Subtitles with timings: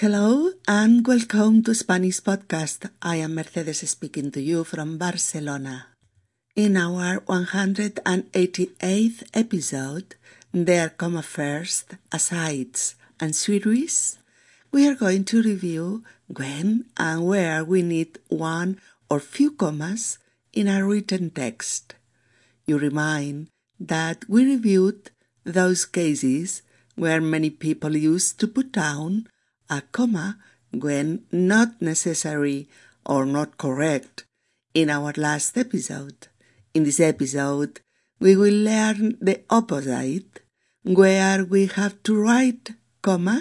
[0.00, 2.88] Hello and welcome to Spanish Podcast.
[3.02, 5.88] I am Mercedes speaking to you from Barcelona.
[6.56, 10.16] In our 188th episode,
[10.50, 14.18] There Come First, Asides and Series,
[14.72, 18.80] we are going to review when and where we need one
[19.10, 20.18] or few commas
[20.54, 21.94] in a written text.
[22.66, 25.10] You remind that we reviewed
[25.44, 26.62] those cases
[26.96, 29.28] where many people used to put down
[29.72, 30.38] a comma
[30.70, 32.68] when not necessary
[33.06, 34.26] or not correct
[34.74, 36.28] in our last episode.
[36.74, 37.80] In this episode,
[38.20, 40.40] we will learn the opposite,
[40.82, 43.40] where we have to write comma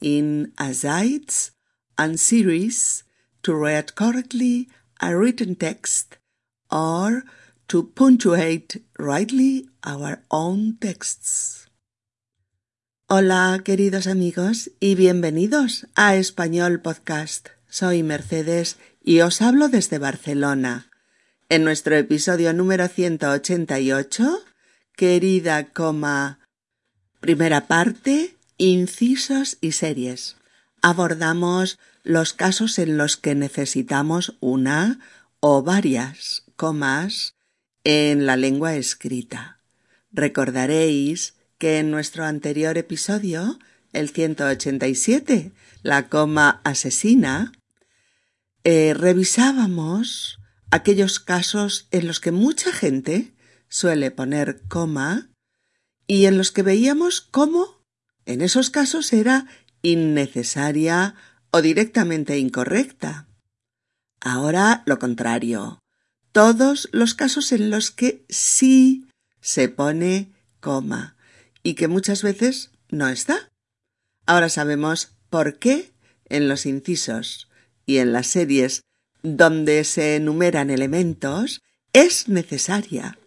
[0.00, 1.50] in asides
[1.96, 3.02] and series
[3.42, 4.68] to read correctly
[5.00, 6.18] a written text
[6.70, 7.24] or
[7.68, 11.59] to punctuate rightly our own texts.
[13.12, 17.48] Hola, queridos amigos, y bienvenidos a Español Podcast.
[17.68, 20.92] Soy Mercedes y os hablo desde Barcelona.
[21.48, 24.44] En nuestro episodio número 188,
[24.94, 26.38] querida coma,
[27.18, 30.36] primera parte, incisos y series.
[30.80, 35.00] Abordamos los casos en los que necesitamos una
[35.40, 37.34] o varias comas
[37.82, 39.58] en la lengua escrita.
[40.12, 43.58] Recordaréis que en nuestro anterior episodio,
[43.92, 47.52] el 187, la coma asesina,
[48.64, 50.38] eh, revisábamos
[50.70, 53.34] aquellos casos en los que mucha gente
[53.68, 55.28] suele poner coma
[56.06, 57.84] y en los que veíamos cómo
[58.24, 59.46] en esos casos era
[59.82, 61.14] innecesaria
[61.50, 63.28] o directamente incorrecta.
[64.18, 65.78] Ahora lo contrario.
[66.32, 69.06] Todos los casos en los que sí
[69.42, 71.16] se pone coma
[71.62, 73.50] y que muchas veces no está.
[74.26, 75.92] Ahora sabemos por qué
[76.28, 77.48] en los incisos
[77.86, 78.82] y en las series
[79.22, 81.60] donde se enumeran elementos
[81.92, 83.18] es necesaria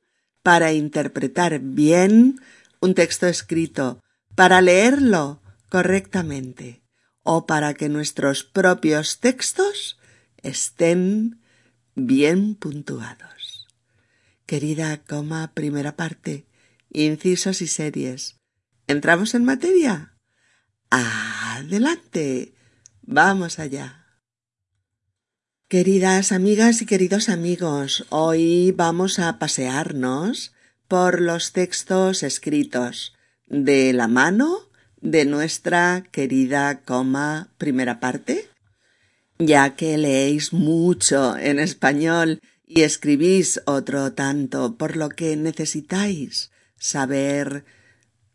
[0.42, 2.40] para interpretar bien
[2.80, 4.02] un texto escrito,
[4.36, 6.82] para leerlo correctamente
[7.24, 9.98] o para que nuestros propios textos
[10.42, 11.40] estén
[11.96, 13.68] bien puntuados.
[14.46, 16.46] Querida coma primera parte,
[16.94, 18.40] incisos y series.
[18.88, 20.16] ¿Entramos en materia?
[20.90, 22.54] Adelante.
[23.02, 24.06] Vamos allá.
[25.68, 30.54] Queridas amigas y queridos amigos, hoy vamos a pasearnos
[30.88, 33.16] por los textos escritos
[33.48, 34.70] de la mano
[35.02, 38.48] de nuestra querida coma primera parte.
[39.40, 46.52] Ya que leéis mucho en español y escribís otro tanto, por lo que necesitáis
[46.84, 47.64] saber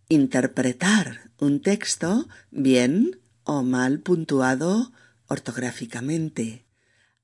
[0.08, 4.90] interpretar un texto bien o mal puntuado
[5.26, 6.64] ortográficamente,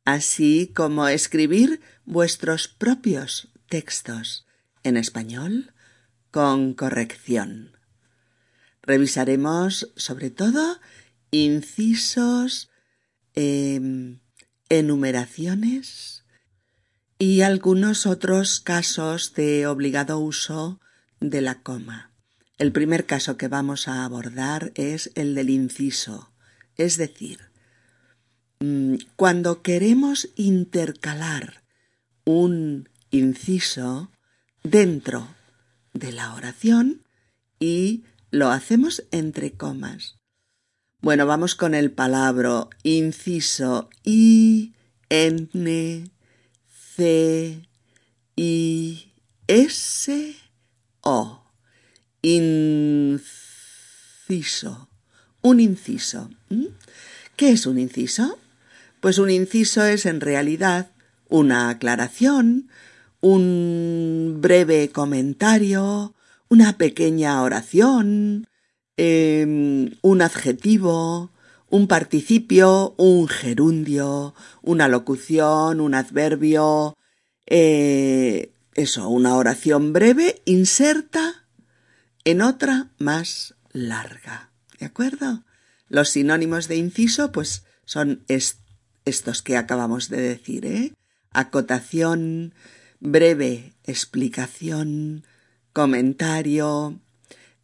[0.04, 4.46] así como escribir vuestros propios textos
[4.82, 5.72] en español
[6.30, 7.72] con corrección.
[8.82, 10.78] Revisaremos sobre todo
[11.30, 12.68] incisos,
[13.32, 14.20] em,
[14.68, 16.26] enumeraciones
[17.18, 20.80] y algunos otros casos de obligado uso
[21.30, 22.10] de la coma.
[22.58, 26.30] El primer caso que vamos a abordar es el del inciso,
[26.76, 27.40] es decir,
[28.60, 31.64] mm, cuando queremos intercalar
[32.24, 34.10] un inciso
[34.62, 35.34] dentro
[35.92, 37.02] de la oración
[37.58, 40.16] y lo hacemos entre comas.
[41.00, 44.74] Bueno, vamos con el palabra inciso I,
[45.08, 46.10] N,
[46.96, 47.68] C,
[48.36, 49.12] I,
[49.46, 50.43] S,
[51.04, 51.44] o.
[52.22, 53.20] Inciso.
[55.42, 56.30] Un inciso.
[57.36, 58.38] ¿Qué es un inciso?
[59.00, 60.92] Pues un inciso es en realidad
[61.28, 62.70] una aclaración,
[63.20, 66.14] un breve comentario,
[66.48, 68.46] una pequeña oración,
[68.96, 71.32] em, un adjetivo,
[71.68, 76.96] un participio, un gerundio, una locución, un adverbio,
[77.46, 81.44] eh, eso, una oración breve inserta
[82.24, 84.50] en otra más larga.
[84.78, 85.44] ¿De acuerdo?
[85.88, 88.24] Los sinónimos de inciso, pues, son
[89.04, 90.92] estos que acabamos de decir, ¿eh?
[91.32, 92.54] Acotación,
[93.00, 95.24] breve explicación,
[95.72, 97.00] comentario,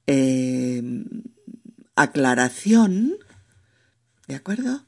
[0.06, 0.82] eh,
[1.96, 3.16] aclaración,
[4.26, 4.84] ¿de acuerdo?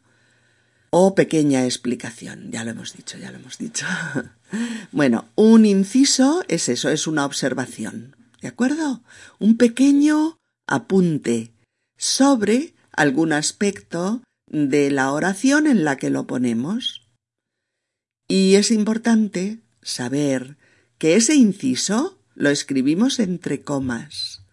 [0.95, 2.51] o pequeña explicación.
[2.53, 3.87] Ya lo hemos dicho, ya lo hemos dicho.
[4.93, 8.17] bueno, un inciso es eso, es una observación.
[8.41, 9.03] ¿De acuerdo?
[9.39, 11.53] Un pequeño apunte
[11.97, 17.09] sobre algún aspecto de la oración en la que lo ponemos.
[18.29, 20.57] Y es importante saber
[20.99, 24.45] que ese inciso lo escribimos entre comas.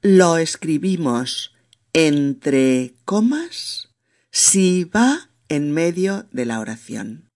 [0.00, 1.54] Lo escribimos
[1.92, 3.88] entre comas
[4.30, 7.31] si va en medio de la oración.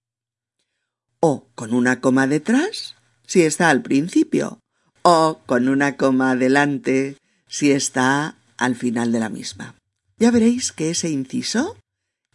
[1.20, 2.96] O con una coma detrás
[3.26, 4.60] si está al principio.
[5.02, 7.16] O con una coma adelante
[7.48, 9.74] si está al final de la misma.
[10.18, 11.76] Ya veréis que ese inciso,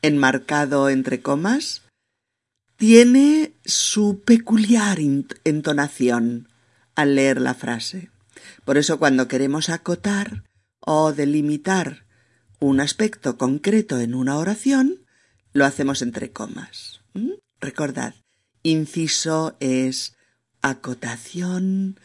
[0.02, 1.82] enmarcado entre comas,
[2.78, 5.00] tiene su peculiar
[5.44, 6.48] entonación
[6.96, 8.10] al leer la frase.
[8.66, 10.44] Por eso cuando queremos acotar
[10.80, 12.06] o delimitar
[12.60, 15.06] un aspecto concreto en una oración,
[15.54, 17.02] lo hacemos entre comas.
[17.60, 18.16] Recordad,
[18.64, 20.16] inciso es
[20.62, 22.00] acotación,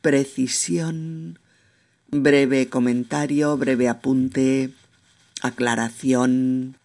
[0.00, 1.38] precisión,
[2.10, 4.72] breve comentario, breve apunte,
[5.40, 6.76] aclaración,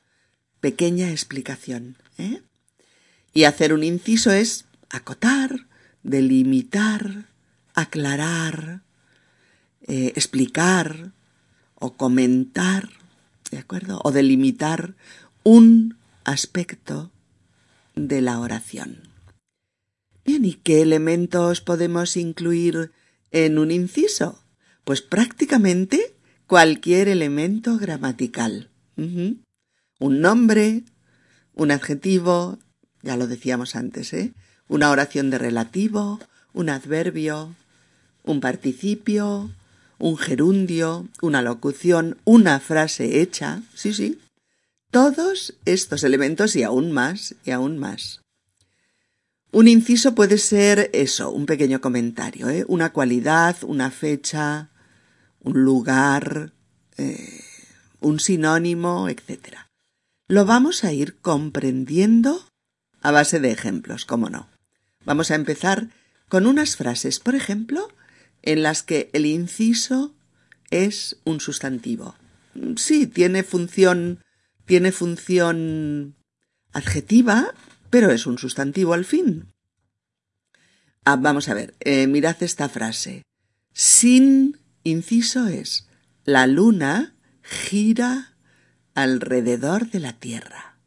[0.61, 1.97] pequeña explicación.
[2.17, 2.41] ¿eh?
[3.33, 5.67] Y hacer un inciso es acotar,
[6.03, 7.25] delimitar,
[7.73, 8.81] aclarar,
[9.81, 11.11] eh, explicar
[11.75, 12.89] o comentar,
[13.51, 14.01] ¿de acuerdo?
[14.03, 14.95] O delimitar
[15.43, 17.11] un aspecto
[17.95, 19.16] de la oración.
[20.27, 22.91] Bien, ¿y qué elementos podemos incluir
[23.31, 24.43] en un inciso?
[24.83, 28.69] Pues prácticamente cualquier elemento gramatical.
[28.97, 29.45] Un
[29.99, 30.83] nombre,
[31.53, 32.59] un adjetivo,
[33.01, 34.33] ya lo decíamos antes, ¿eh?
[34.67, 36.19] Una oración de relativo,
[36.53, 37.55] un adverbio,
[38.23, 39.49] un participio,
[39.97, 44.19] un gerundio, una locución, una frase hecha, sí, sí.
[44.91, 48.19] Todos estos elementos y aún más, y aún más.
[49.51, 52.65] Un inciso puede ser eso, un pequeño comentario, ¿eh?
[52.67, 54.69] una cualidad, una fecha,
[55.39, 56.53] un lugar,
[56.97, 57.41] eh,
[58.01, 59.57] un sinónimo, etc.
[60.27, 62.45] Lo vamos a ir comprendiendo
[63.01, 64.49] a base de ejemplos, cómo no.
[65.05, 65.89] Vamos a empezar
[66.27, 67.87] con unas frases, por ejemplo,
[68.41, 70.13] en las que el inciso
[70.69, 72.15] es un sustantivo.
[72.75, 74.19] Sí, tiene función,
[74.65, 76.15] tiene función
[76.73, 77.53] adjetiva,
[77.89, 79.53] pero es un sustantivo al fin.
[81.05, 83.23] Ah, vamos a ver, eh, mirad esta frase.
[83.73, 85.87] Sin inciso es
[86.25, 88.35] la luna gira
[88.93, 90.79] alrededor de la Tierra.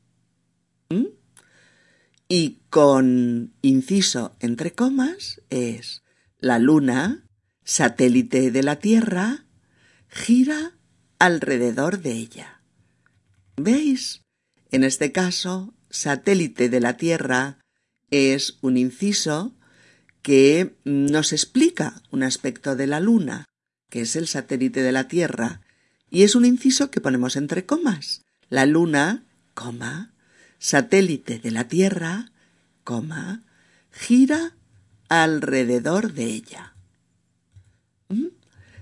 [0.91, 1.07] ¿Mm?
[2.29, 6.03] Y con inciso entre comas es
[6.39, 7.25] la luna,
[7.65, 9.47] satélite de la Tierra,
[10.09, 10.73] gira
[11.19, 12.63] alrededor de ella.
[13.57, 14.23] ¿Veis?
[14.71, 17.59] En este caso, satélite de la Tierra
[18.11, 19.55] es un inciso
[20.23, 23.47] que nos explica un aspecto de la Luna,
[23.89, 25.61] que es el satélite de la Tierra,
[26.11, 28.23] y es un inciso que ponemos entre comas.
[28.49, 30.13] La Luna, coma,
[30.59, 32.33] satélite de la Tierra,
[32.85, 33.45] coma,
[33.91, 34.57] gira
[35.09, 36.75] alrededor de ella.
[38.09, 38.27] ¿Mm?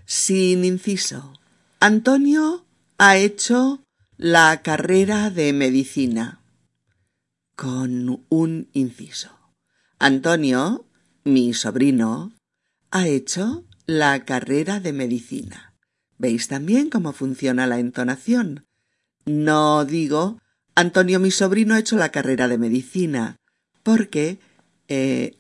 [0.05, 1.33] Sin inciso.
[1.81, 2.67] Antonio
[2.97, 3.85] ha hecho
[4.17, 6.41] la carrera de medicina
[7.59, 9.31] con un inciso.
[9.99, 10.87] Antonio,
[11.25, 12.33] mi sobrino,
[12.93, 15.75] ha hecho la carrera de medicina.
[16.19, 18.65] ¿Veis también cómo funciona la entonación?
[19.27, 20.39] No digo
[20.77, 23.39] Antonio, mi sobrino, ha hecho la carrera de medicina,
[23.83, 24.39] porque
[24.87, 25.37] eh,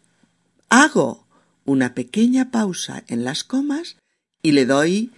[0.68, 1.28] hago
[1.64, 3.96] una pequeña pausa en las comas
[4.42, 5.12] y le doy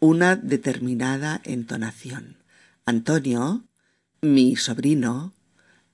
[0.00, 2.38] una determinada entonación.
[2.86, 3.66] Antonio,
[4.22, 5.35] mi sobrino,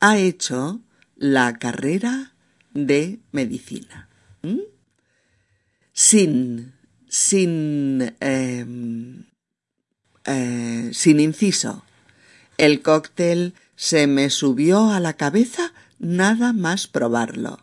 [0.03, 0.81] ha hecho
[1.15, 2.33] la carrera
[2.75, 4.09] de medicina.
[4.43, 4.59] ¿Mm?
[5.93, 6.75] Sin,
[7.09, 9.27] sin, em,
[10.25, 11.85] eh, sin inciso.
[12.59, 17.61] El cóctel se me subió a la cabeza nada más probarlo.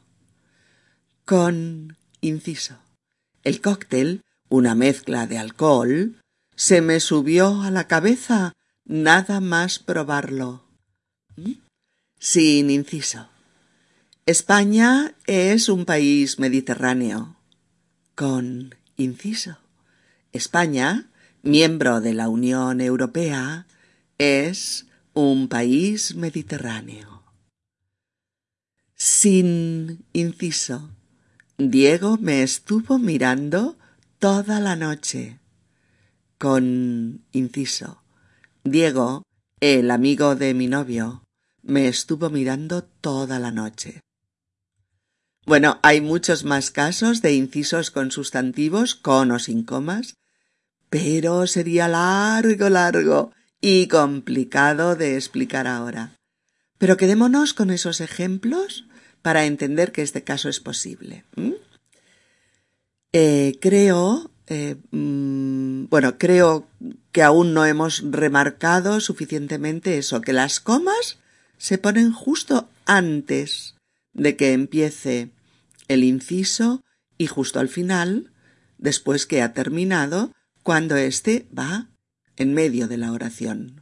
[1.25, 2.79] Con inciso.
[3.43, 6.21] El cóctel, una mezcla de alcohol,
[6.55, 8.53] se me subió a la cabeza
[8.85, 10.63] nada más probarlo.
[11.35, 11.68] ¿Mm?
[12.21, 13.29] Sin inciso.
[14.25, 17.37] España es un país mediterráneo.
[18.13, 19.57] Con inciso.
[20.33, 21.09] España,
[21.43, 23.67] miembro de la Unión Europea,
[24.17, 27.23] es un país mediterráneo.
[28.95, 30.89] Sin inciso.
[31.57, 33.77] Diego me estuvo mirando
[34.19, 35.39] toda la noche.
[36.37, 38.03] Con inciso.
[38.65, 39.23] Diego,
[39.61, 41.23] el amigo de mi novio,
[41.63, 44.01] me estuvo mirando toda la noche.
[45.45, 50.15] Bueno, hay muchos más casos de incisos con sustantivos, con o sin comas,
[50.89, 56.15] pero sería largo, largo, y complicado de explicar ahora.
[56.77, 58.85] Pero quedémonos con esos ejemplos
[59.21, 61.25] para entender que este caso es posible.
[63.11, 66.67] Eh, creo, eh, mm, bueno, creo
[67.11, 71.18] que aún no hemos remarcado suficientemente eso, que las comas
[71.59, 73.75] se ponen justo antes
[74.13, 75.29] de que empiece
[75.87, 76.83] el inciso
[77.19, 78.31] y justo al final,
[78.79, 81.89] después que ha terminado, cuando éste va
[82.37, 83.81] en medio de la oración.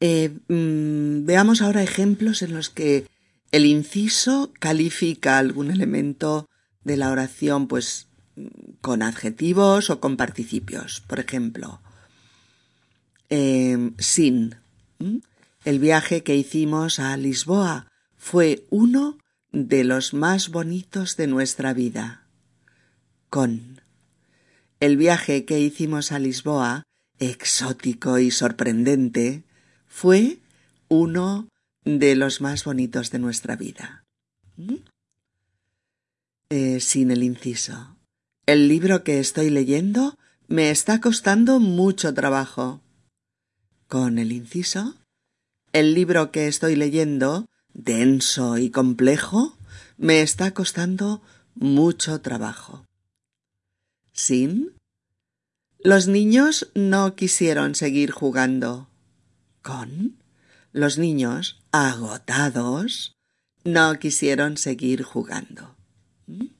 [0.00, 3.06] Eh, mm, veamos ahora ejemplos en los que
[3.50, 6.48] el inciso califica algún elemento
[6.82, 8.08] de la oración, pues
[8.82, 11.00] con adjetivos o con participios.
[11.06, 11.80] Por ejemplo,
[13.30, 14.56] eh, sin.
[15.64, 19.18] El viaje que hicimos a Lisboa fue uno
[19.50, 22.26] de los más bonitos de nuestra vida.
[23.30, 23.80] Con.
[24.78, 26.82] El viaje que hicimos a Lisboa,
[27.18, 29.44] exótico y sorprendente,
[29.86, 30.38] fue
[30.88, 31.48] uno
[31.84, 34.04] de los más bonitos de nuestra vida.
[34.56, 34.74] ¿Mm?
[36.50, 37.96] Eh, sin el inciso.
[38.44, 42.82] El libro que estoy leyendo me está costando mucho trabajo.
[43.88, 44.94] Con el inciso.
[45.74, 49.58] El libro que estoy leyendo, denso y complejo,
[49.96, 51.20] me está costando
[51.56, 52.86] mucho trabajo.
[54.12, 54.76] Sin.
[55.80, 58.88] Los niños no quisieron seguir jugando.
[59.62, 60.22] Con.
[60.70, 63.16] Los niños, agotados,
[63.64, 65.74] no quisieron seguir jugando.
[66.28, 66.50] ¿Mm?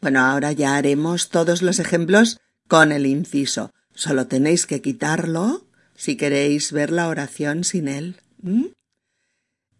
[0.00, 3.70] Bueno, ahora ya haremos todos los ejemplos con el inciso.
[3.94, 5.69] Solo tenéis que quitarlo
[6.00, 8.16] si queréis ver la oración sin él.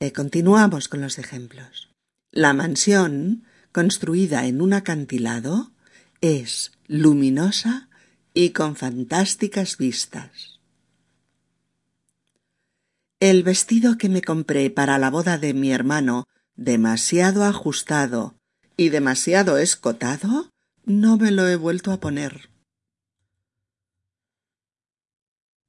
[0.00, 1.88] Eh, continuamos con los ejemplos.
[2.30, 5.72] La mansión, construida en un acantilado,
[6.20, 7.88] es luminosa
[8.34, 10.60] y con fantásticas vistas.
[13.18, 18.34] El vestido que me compré para la boda de mi hermano, demasiado ajustado
[18.76, 20.50] y demasiado escotado,
[20.84, 22.49] no me lo he vuelto a poner.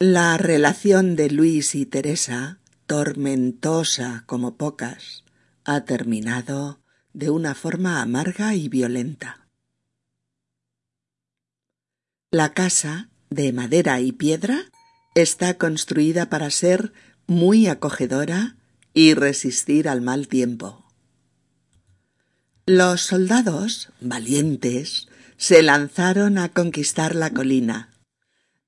[0.04, 5.24] La relación de Luis y Teresa, tormentosa como pocas,
[5.64, 6.82] ha terminado
[7.14, 9.48] de una forma amarga y violenta.
[12.32, 14.72] La casa, de madera y piedra,
[15.14, 16.94] está construida para ser
[17.28, 18.56] muy acogedora
[18.96, 20.84] y resistir al mal tiempo.
[22.66, 27.91] Los soldados, valientes, se lanzaron a conquistar la colina.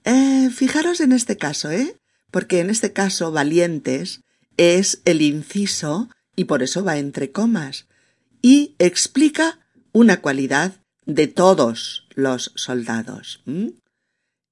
[0.06, 1.96] Eh, fijaros en este caso, ¿eh?
[2.32, 4.22] Porque en este caso valientes
[4.58, 7.88] es el inciso y por eso va entre comas
[8.42, 9.60] y explica
[9.92, 10.74] una cualidad
[11.06, 13.42] de todos los soldados.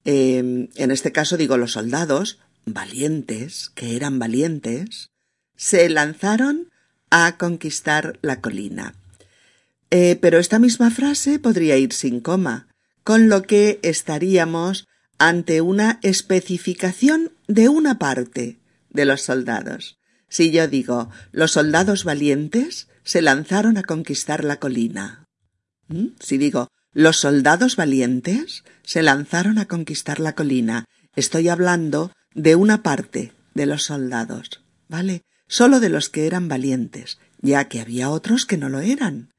[0.04, 5.10] Em, en este caso digo los soldados, valientes, que eran valientes,
[5.56, 6.70] se lanzaron
[7.10, 8.94] a conquistar la colina.
[9.90, 12.68] Eh, pero esta misma frase podría ir sin coma,
[13.04, 14.88] con lo que estaríamos
[15.18, 19.98] ante una especificación de una parte de los soldados.
[20.28, 25.24] Si yo digo los soldados valientes se lanzaron a conquistar la colina.
[25.88, 26.08] ¿Mm?
[26.20, 32.82] Si digo, los soldados valientes se lanzaron a conquistar la colina, estoy hablando de una
[32.82, 35.22] parte de los soldados, ¿vale?
[35.48, 39.32] Solo de los que eran valientes, ya que había otros que no lo eran.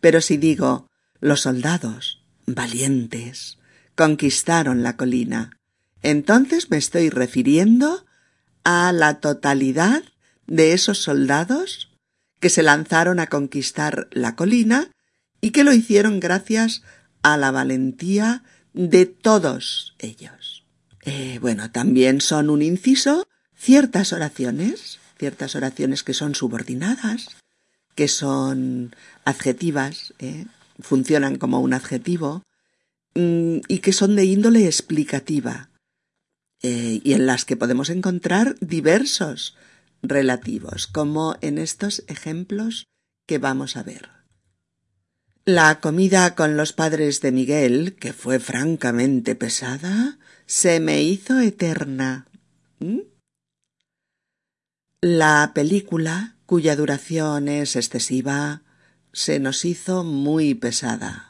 [0.00, 0.88] Pero si digo,
[1.20, 3.58] los soldados valientes
[3.94, 5.50] conquistaron la colina,
[6.02, 8.06] entonces me estoy refiriendo
[8.64, 10.02] a la totalidad
[10.46, 11.90] de esos soldados
[12.40, 14.90] que se lanzaron a conquistar la colina
[15.40, 16.82] y que lo hicieron gracias
[17.22, 18.42] a la valentía
[18.72, 20.64] de todos ellos.
[21.02, 27.28] Eh, bueno, también son un inciso ciertas oraciones, ciertas oraciones que son subordinadas,
[27.94, 28.94] que son
[29.24, 30.46] adjetivas, eh,
[30.78, 32.42] funcionan como un adjetivo,
[33.14, 35.70] y que son de índole explicativa,
[36.62, 39.56] eh, y en las que podemos encontrar diversos
[40.02, 42.86] relativos, como en estos ejemplos
[43.26, 44.10] que vamos a ver.
[45.46, 52.26] La comida con los padres de Miguel, que fue francamente pesada, se me hizo eterna.
[52.78, 53.00] ¿Mm?
[55.00, 58.62] La película, cuya duración es excesiva,
[59.12, 61.29] se nos hizo muy pesada.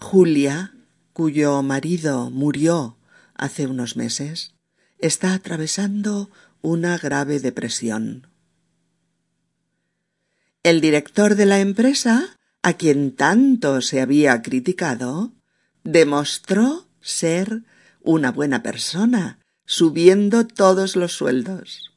[0.00, 0.74] Julia,
[1.12, 2.96] cuyo marido murió
[3.34, 4.54] hace unos meses,
[4.98, 6.30] está atravesando
[6.62, 8.28] una grave depresión.
[10.62, 15.32] El director de la empresa, a quien tanto se había criticado,
[15.82, 17.64] demostró ser
[18.00, 21.92] una buena persona, subiendo todos los sueldos.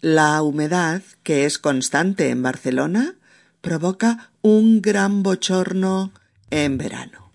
[0.00, 3.14] La humedad, que es constante en Barcelona,
[3.60, 6.12] provoca un gran bochorno
[6.52, 7.32] en verano.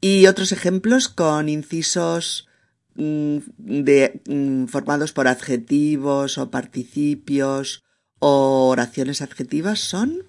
[0.00, 2.46] Y otros ejemplos con incisos
[2.94, 7.82] mm, mm, formados por adjetivos o participios
[8.20, 10.24] o oraciones adjetivas son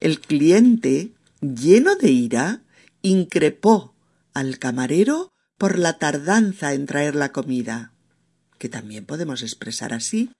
[0.00, 2.62] el cliente, lleno de ira,
[3.00, 3.94] increpó
[4.34, 7.92] al camarero por la tardanza en traer la comida,
[8.58, 10.30] que también podemos expresar así.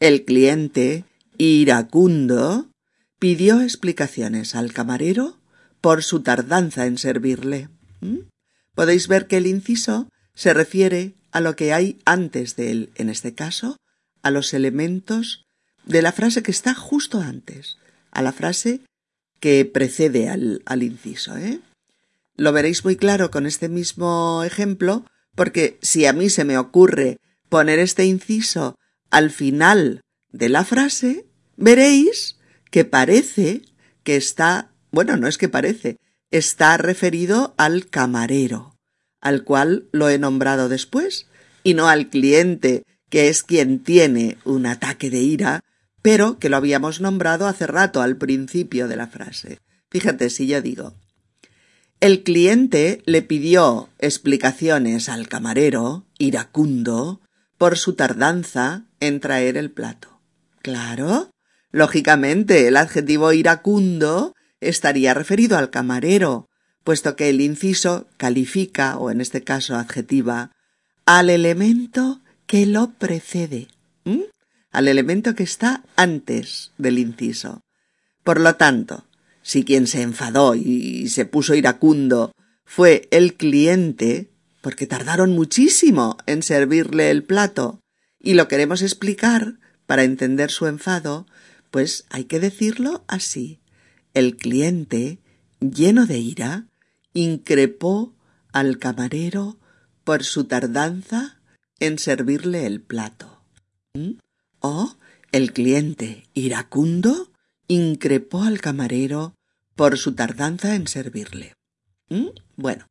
[0.00, 1.04] El cliente,
[1.38, 2.71] iracundo,
[3.22, 5.38] pidió explicaciones al camarero
[5.80, 7.68] por su tardanza en servirle.
[8.00, 8.22] ¿Mm?
[8.74, 13.08] Podéis ver que el inciso se refiere a lo que hay antes de él, en
[13.08, 13.76] este caso,
[14.22, 15.44] a los elementos
[15.84, 17.78] de la frase que está justo antes,
[18.10, 18.80] a la frase
[19.38, 21.36] que precede al, al inciso.
[21.36, 21.60] ¿eh?
[22.34, 27.18] Lo veréis muy claro con este mismo ejemplo, porque si a mí se me ocurre
[27.48, 28.74] poner este inciso
[29.10, 30.00] al final
[30.32, 31.24] de la frase,
[31.56, 32.34] veréis
[32.72, 33.62] que parece
[34.02, 35.98] que está bueno, no es que parece,
[36.32, 38.76] está referido al camarero,
[39.20, 41.28] al cual lo he nombrado después,
[41.62, 45.60] y no al cliente, que es quien tiene un ataque de ira,
[46.02, 49.60] pero que lo habíamos nombrado hace rato al principio de la frase.
[49.88, 50.94] Fíjate si yo digo
[52.02, 57.20] el cliente le pidió explicaciones al camarero, iracundo,
[57.58, 60.20] por su tardanza en traer el plato.
[60.62, 61.30] Claro,
[61.72, 66.48] lógicamente el adjetivo iracundo estaría referido al camarero,
[66.84, 70.52] puesto que el inciso califica, o en este caso adjetiva,
[71.06, 73.68] al elemento que lo precede,
[74.70, 77.62] al elemento que está antes del inciso.
[78.22, 79.04] Por lo tanto,
[79.42, 82.32] si quien se enfadó y se puso iracundo
[82.64, 87.80] fue el cliente, porque tardaron muchísimo en servirle el plato,
[88.20, 89.54] y lo queremos explicar
[89.86, 91.26] para entender su enfado,
[91.72, 93.58] pues hay que decirlo así.
[94.14, 95.18] El cliente,
[95.58, 96.66] lleno de ira,
[97.14, 98.14] increpó
[98.52, 99.58] al camarero
[100.04, 101.40] por su tardanza
[101.80, 103.42] en servirle el plato.
[103.94, 104.18] ¿Mm?
[104.60, 104.96] O
[105.32, 107.32] el cliente, iracundo,
[107.68, 109.34] increpó al camarero
[109.74, 111.54] por su tardanza en servirle.
[112.10, 112.28] ¿Mm?
[112.54, 112.86] Bueno,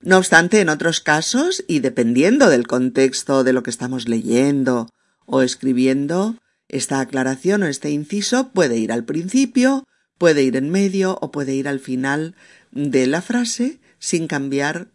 [0.00, 4.88] no obstante, en otros casos, y dependiendo del contexto de lo que estamos leyendo
[5.26, 6.36] o escribiendo,
[6.68, 9.84] esta aclaración o este inciso puede ir al principio
[10.18, 12.34] Puede ir en medio o puede ir al final
[12.70, 14.88] de la frase sin cambiar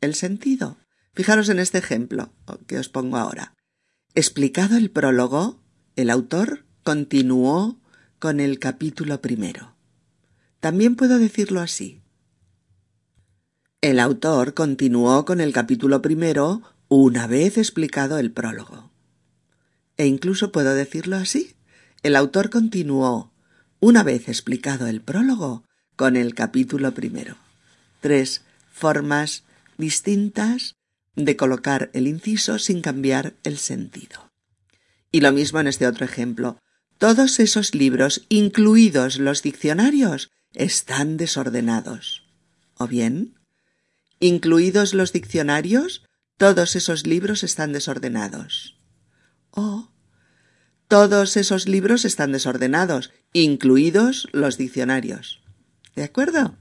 [0.00, 0.76] el sentido.
[1.14, 2.32] Fijaros en este ejemplo
[2.66, 3.54] que os pongo ahora.
[4.14, 5.60] Explicado el prólogo,
[5.96, 7.80] el autor continuó
[8.18, 9.74] con el capítulo primero.
[10.60, 12.02] También puedo decirlo así.
[13.80, 18.87] El autor continuó con el capítulo primero una vez explicado el prólogo.
[19.98, 21.54] E incluso puedo decirlo así.
[22.02, 23.32] El autor continuó
[23.80, 25.64] una vez explicado el prólogo
[25.96, 27.36] con el capítulo primero.
[28.00, 29.42] Tres formas
[29.76, 30.76] distintas
[31.16, 34.30] de colocar el inciso sin cambiar el sentido.
[35.10, 36.58] Y lo mismo en este otro ejemplo.
[36.98, 42.24] Todos esos libros, incluidos los diccionarios, están desordenados.
[42.76, 43.34] O bien,
[44.20, 46.04] incluidos los diccionarios,
[46.36, 48.77] todos esos libros están desordenados.
[49.58, 49.88] O
[50.86, 55.42] todos esos libros están desordenados, incluidos los diccionarios.
[55.96, 56.56] ¿De acuerdo?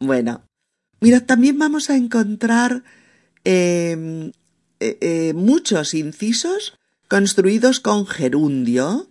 [0.00, 0.44] Bueno,
[1.00, 2.82] mira, también vamos a encontrar
[3.44, 4.32] em,
[4.80, 6.76] eh, eh, muchos incisos
[7.08, 9.08] construidos con gerundio,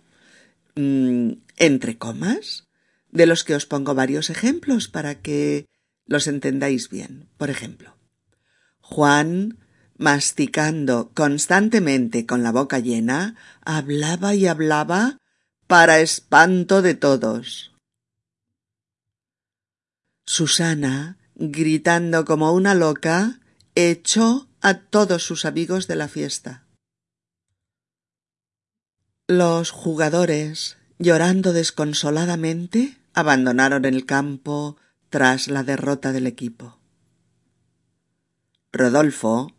[0.74, 2.68] mm, entre comas,
[3.10, 5.66] de los que os pongo varios ejemplos para que
[6.04, 7.30] los entendáis bien.
[7.38, 7.96] Por ejemplo,
[8.80, 9.58] Juan
[9.98, 15.18] masticando constantemente con la boca llena, hablaba y hablaba
[15.66, 17.72] para espanto de todos.
[20.26, 23.40] Susana, gritando como una loca,
[23.74, 26.64] echó a todos sus amigos de la fiesta.
[29.28, 34.76] Los jugadores, llorando desconsoladamente, abandonaron el campo
[35.10, 36.78] tras la derrota del equipo.
[38.72, 39.55] Rodolfo,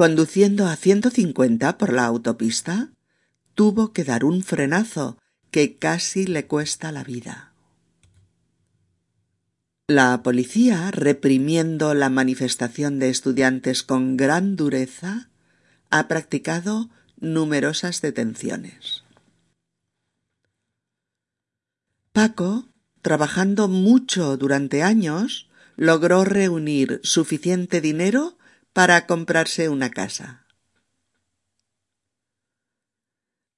[0.00, 2.88] Conduciendo a ciento cincuenta por la autopista,
[3.54, 5.18] tuvo que dar un frenazo
[5.50, 7.52] que casi le cuesta la vida.
[9.88, 15.28] La policía, reprimiendo la manifestación de estudiantes con gran dureza,
[15.90, 19.04] ha practicado numerosas detenciones.
[22.14, 22.70] Paco,
[23.02, 28.38] trabajando mucho durante años, logró reunir suficiente dinero
[28.72, 30.46] para comprarse una casa.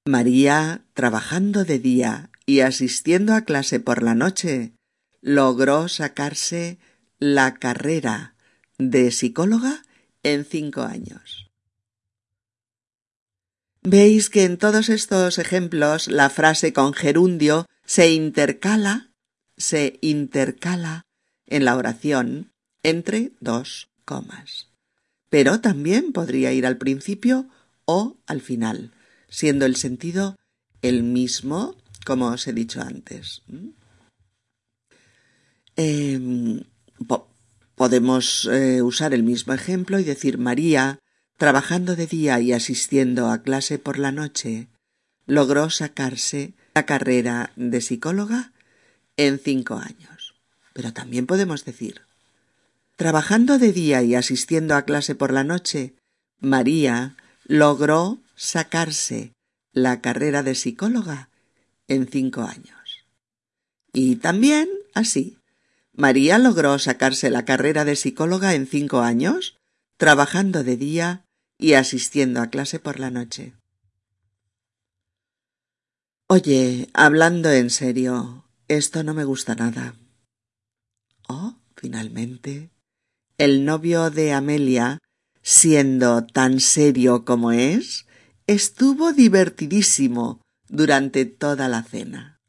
[0.05, 4.73] María, trabajando de día y asistiendo a clase por la noche,
[5.21, 6.77] logró sacarse
[7.19, 8.35] la carrera
[8.77, 9.83] de psicóloga
[10.23, 11.49] en cinco años.
[13.81, 19.11] Veis que en todos estos ejemplos la frase con gerundio se intercala,
[19.57, 21.05] se intercala
[21.47, 24.72] en la oración entre dos comas.
[25.33, 27.49] Pero también podría ir al principio
[27.85, 28.91] o al final,
[29.29, 30.35] siendo el sentido
[30.83, 33.41] el mismo, como os he dicho antes.
[35.75, 36.61] Em,
[37.73, 40.99] podemos eh, usar el mismo ejemplo y decir María,
[41.39, 44.67] trabajando de día y asistiendo a clase por la noche,
[45.25, 48.53] logró sacarse la carrera de psicóloga
[49.17, 50.35] en cinco años.
[50.73, 52.01] Pero también podemos decir
[52.95, 55.95] Trabajando de día y asistiendo a clase por la noche,
[56.39, 59.33] María logró sacarse
[59.71, 61.29] la carrera de psicóloga
[61.87, 63.05] en cinco años.
[63.91, 65.37] Y también así,
[65.93, 69.57] María logró sacarse la carrera de psicóloga en cinco años,
[69.97, 71.25] trabajando de día
[71.57, 73.53] y asistiendo a clase por la noche.
[76.27, 79.95] Oye, hablando en serio, esto no me gusta nada.
[81.27, 82.72] Oh, finalmente,
[83.37, 84.99] el novio de Amelia,
[85.41, 88.05] siendo tan serio como es,
[88.47, 92.39] estuvo divertidísimo durante toda la cena.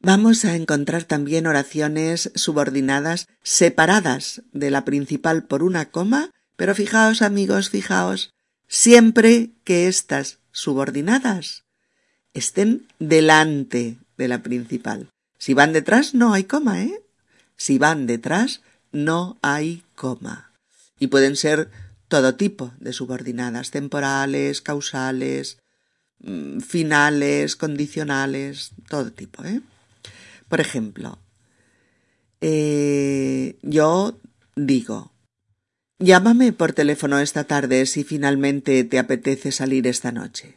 [0.00, 7.20] Vamos a encontrar también oraciones subordinadas separadas de la principal por una coma, pero fijaos
[7.20, 8.32] amigos, fijaos,
[8.68, 11.64] siempre que estas subordinadas
[12.32, 15.10] estén delante de la principal.
[15.38, 17.02] Si van detrás no hay coma, ¿eh?
[17.56, 20.52] Si van detrás no hay coma.
[20.98, 21.70] Y pueden ser
[22.08, 25.58] todo tipo de subordinadas, temporales, causales,
[26.20, 29.60] mm, finales, condicionales, todo tipo, ¿eh?
[30.48, 31.18] Por ejemplo,
[32.40, 34.18] eh, yo
[34.56, 35.12] digo,
[35.98, 40.56] llámame por teléfono esta tarde si finalmente te apetece salir esta noche.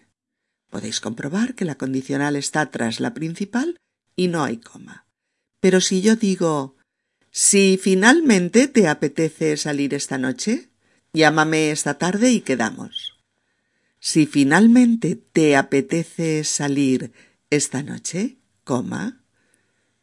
[0.69, 3.77] Podéis comprobar que la condicional está tras la principal
[4.15, 5.05] y no hay coma.
[5.59, 6.77] Pero si yo digo,
[7.31, 10.69] si finalmente te apetece salir esta noche,
[11.13, 13.17] llámame esta tarde y quedamos.
[13.99, 17.11] Si finalmente te apetece salir
[17.49, 19.21] esta noche, coma,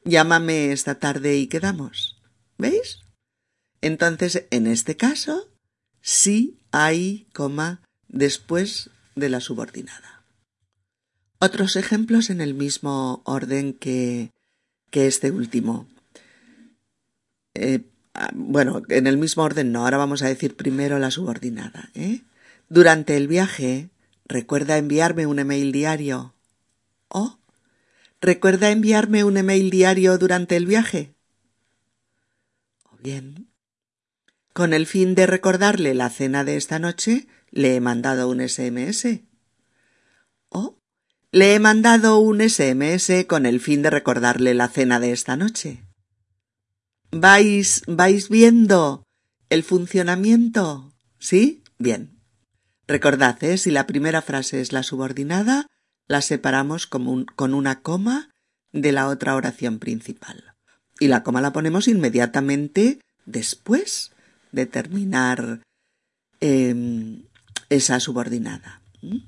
[0.09, 2.17] Llámame esta tarde y quedamos.
[2.57, 3.01] ¿Veis?
[3.83, 5.51] Entonces, en este caso,
[6.01, 10.25] sí hay coma después de la subordinada.
[11.41, 14.33] Otros ejemplos en el mismo orden que,
[14.91, 15.87] que este último.
[17.59, 21.91] Eh, ah, bueno, en el mismo orden no, ahora vamos a decir primero la subordinada.
[21.95, 22.23] ¿eh?
[22.69, 23.91] Durante el viaje,
[24.27, 26.35] recuerda enviarme un email diario.
[27.09, 27.39] O
[28.21, 31.15] ¿Recuerda enviarme un email diario durante el viaje?
[32.83, 33.49] O bien,
[34.53, 39.21] con el fin de recordarle la cena de esta noche, le he mandado un SMS.
[40.49, 40.81] O
[41.31, 45.88] le he mandado un SMS con el fin de recordarle la cena de esta noche.
[47.11, 49.05] ¿Vais, vais viendo
[49.51, 50.93] el funcionamiento?
[51.19, 51.63] ¿Sí?
[51.79, 52.19] Bien.
[52.87, 53.59] Recordad, ¿eh?
[53.59, 55.67] si la primera frase es la subordinada,
[56.07, 58.31] la separamos con una coma
[58.73, 60.55] de la otra oración principal.
[61.01, 64.13] Y la coma la ponemos inmediatamente después
[64.53, 65.63] de terminar
[66.41, 67.23] em,
[67.69, 68.81] esa subordinada.
[69.03, 69.19] ¿Mm?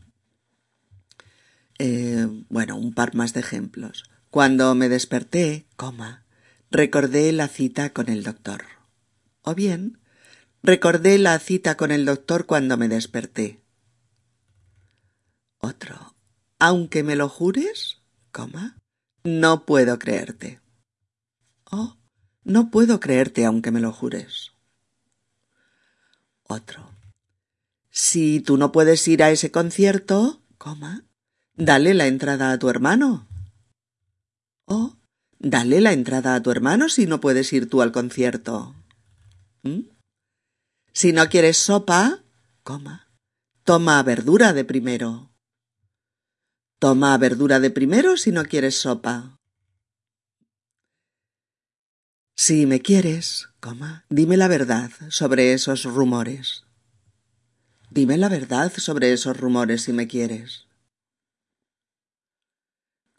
[1.78, 4.04] Eh, bueno, un par más de ejemplos.
[4.30, 6.24] Cuando me desperté, coma,
[6.70, 8.64] recordé la cita con el doctor.
[9.42, 10.00] O bien,
[10.62, 13.60] recordé la cita con el doctor cuando me desperté.
[15.58, 16.14] Otro
[16.60, 18.76] aunque me lo jures, coma,
[19.24, 20.60] no puedo creerte.
[21.64, 21.96] Oh,
[22.44, 24.52] no puedo creerte aunque me lo jures.
[26.44, 26.90] Otro.
[27.90, 31.04] Si tú no puedes ir a ese concierto, coma,
[31.54, 33.26] dale la entrada a tu hermano.
[34.66, 34.96] Oh,
[35.40, 38.76] dale la entrada a tu hermano si no puedes ir tú al concierto.
[39.62, 39.88] ¿Mm?
[40.92, 42.22] Si no quieres sopa,
[42.62, 43.08] coma,
[43.64, 45.30] toma verdura de primero.
[46.78, 49.36] Toma verdura de primero si no quieres sopa.
[52.36, 56.64] Si me quieres, coma, dime la verdad sobre esos rumores.
[57.90, 60.69] Dime la verdad sobre esos rumores si me quieres.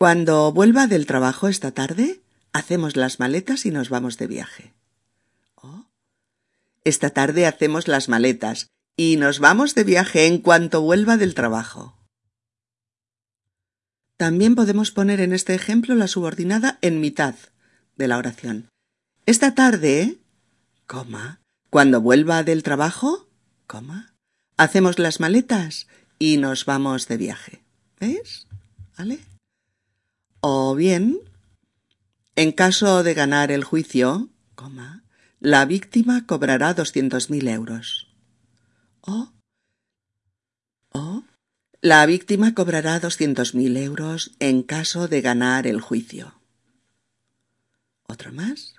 [0.01, 2.21] Cuando vuelva del trabajo esta tarde,
[2.53, 4.73] hacemos las maletas y nos vamos de viaje.
[5.53, 5.85] Oh.
[6.83, 11.99] Esta tarde hacemos las maletas y nos vamos de viaje en cuanto vuelva del trabajo.
[14.17, 17.35] También podemos poner en este ejemplo la subordinada en mitad
[17.95, 18.69] de la oración.
[19.27, 20.17] Esta tarde,
[20.87, 23.29] coma, cuando vuelva del trabajo,
[23.67, 24.15] coma,
[24.57, 25.85] hacemos las maletas
[26.17, 27.61] y nos vamos de viaje.
[27.99, 28.47] ¿Ves?
[28.97, 29.19] ¿Vale?
[30.43, 31.19] O bien,
[32.35, 35.03] en caso de ganar el juicio, coma,
[35.39, 38.11] la víctima cobrará doscientos mil euros.
[39.01, 39.31] O,
[40.93, 41.23] o,
[41.81, 46.41] la víctima cobrará doscientos mil euros en caso de ganar el juicio.
[48.07, 48.73] ¿Otro más?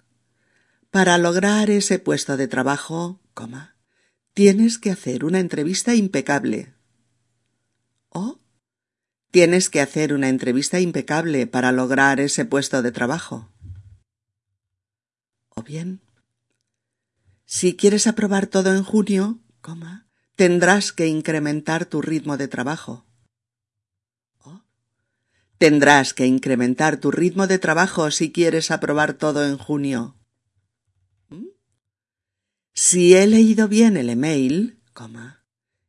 [0.90, 3.77] Para lograr ese puesto de trabajo, coma,
[4.35, 6.75] tienes que hacer una entrevista impecable.
[8.09, 8.41] O
[9.33, 13.51] tienes que hacer una entrevista impecable para lograr ese puesto de trabajo.
[15.49, 16.03] O bien,
[17.47, 19.40] si quieres aprobar todo en junio,
[20.37, 23.07] tendrás que incrementar tu ritmo de trabajo.
[24.45, 24.62] O
[25.57, 30.18] tendrás que incrementar tu ritmo de trabajo si quieres aprobar todo en junio.
[32.75, 34.79] Si he leído bien el email,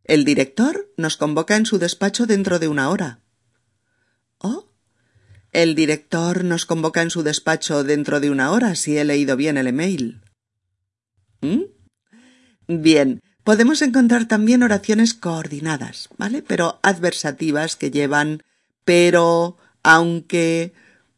[0.05, 3.22] el director nos convoca en su despacho dentro de una hora.
[4.43, 4.69] ¿Oh?
[5.51, 9.57] El director nos convoca en su despacho dentro de una hora si he leído bien
[9.57, 10.21] el email.
[11.41, 11.63] ¿Mm?
[12.67, 16.43] Bien, podemos encontrar también oraciones coordinadas, ¿vale?
[16.43, 18.43] Pero adversativas que llevan
[18.85, 20.73] pero, aunque,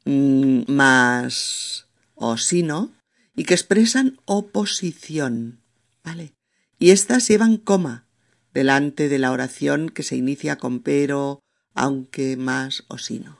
[0.06, 2.94] mm, más o si no,
[3.36, 5.62] y que expresan oposición,
[6.04, 6.34] ¿vale?
[6.80, 8.08] Y estas llevan coma
[8.54, 11.42] delante de la oración que se inicia con pero,
[11.76, 13.38] aunque, más o sino.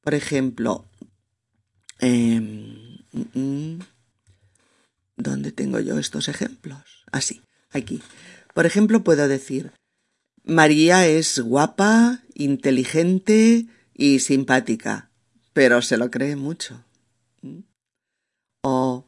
[0.00, 0.86] Por ejemplo,
[2.00, 3.78] em, mm, mm,
[5.16, 7.04] ¿dónde tengo yo estos ejemplos?
[7.12, 8.02] Así, aquí.
[8.54, 9.72] Por ejemplo, puedo decir,
[10.44, 15.10] María es guapa, inteligente y simpática,
[15.52, 16.82] pero se lo cree mucho.
[18.62, 19.06] O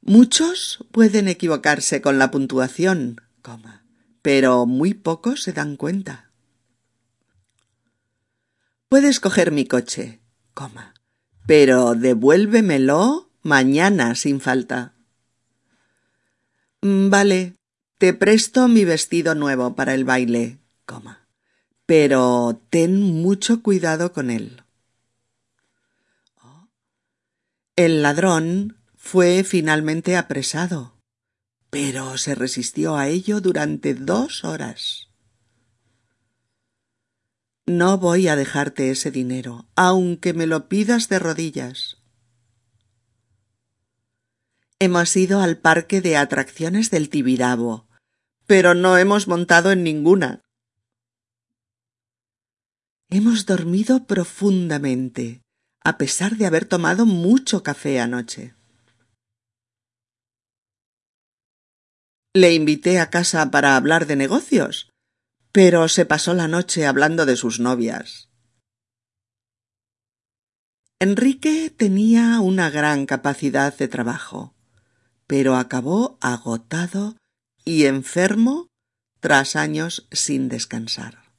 [0.00, 3.84] muchos pueden equivocarse con la puntuación, coma,
[4.22, 6.25] pero muy pocos se dan cuenta.
[8.88, 10.20] Puedes coger mi coche,
[10.54, 10.94] coma,
[11.46, 14.94] pero devuélvemelo mañana sin falta.
[16.82, 17.56] Mm, vale,
[17.98, 21.26] te presto mi vestido nuevo para el baile, coma,
[21.84, 24.62] pero ten mucho cuidado con él.
[27.74, 30.96] El ladrón fue finalmente apresado,
[31.70, 35.05] pero se resistió a ello durante dos horas.
[37.68, 41.98] No voy a dejarte ese dinero, aunque me lo pidas de rodillas.
[44.78, 47.88] Hemos ido al parque de atracciones del Tibidabo,
[48.46, 50.42] pero no hemos montado en ninguna.
[53.10, 55.42] Hemos dormido profundamente
[55.82, 58.54] a pesar de haber tomado mucho café anoche.
[62.34, 64.90] Le invité a casa para hablar de negocios,
[65.56, 68.28] pero se pasó la noche hablando de sus novias.
[71.00, 74.54] Enrique tenía una gran capacidad de trabajo,
[75.26, 77.16] pero acabó agotado
[77.64, 78.68] y enfermo
[79.20, 81.32] tras años sin descansar.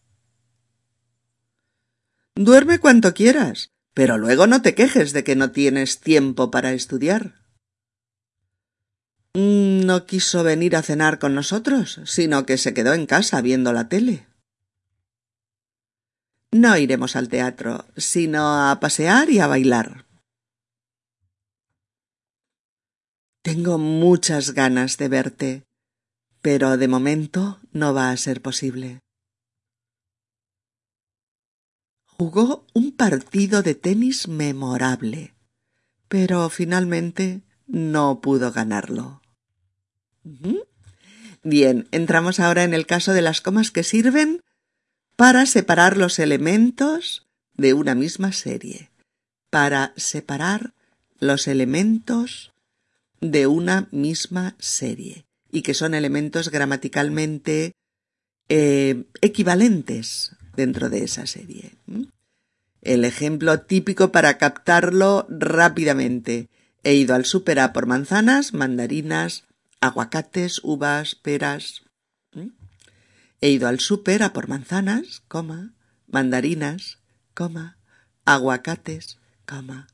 [2.34, 7.36] Duerme cuanto quieras, pero luego no te quejes de que no tienes tiempo para estudiar.
[9.38, 13.72] Mm, no quiso venir a cenar con nosotros, sino que se quedó en casa viendo
[13.72, 14.26] la tele.
[16.52, 20.06] No iremos al teatro, sino a pasear y a bailar.
[23.44, 25.64] Tengo muchas ganas de verte,
[26.42, 29.02] pero de momento no va a ser posible
[32.18, 35.36] jugó un partido de tenis memorable,
[36.08, 39.22] pero finalmente no pudo ganarlo.
[41.44, 44.42] Bien, entramos ahora en el caso de las comas que sirven
[45.16, 48.92] para separar los elementos de una misma serie,
[49.50, 50.74] para separar
[51.20, 52.54] los elementos
[53.22, 57.74] de una misma serie y que son elementos gramaticalmente
[58.50, 61.72] eh, equivalentes dentro de esa serie.
[62.82, 66.50] El ejemplo típico para captarlo rápidamente.
[66.84, 69.47] He ido al súper a por manzanas, mandarinas,
[69.82, 71.84] aguacates, uvas, peras.
[73.42, 75.74] He ido al súper a por manzanas, coma,
[76.08, 77.00] mandarinas,
[77.34, 77.78] coma,
[78.26, 79.88] aguacates, coma,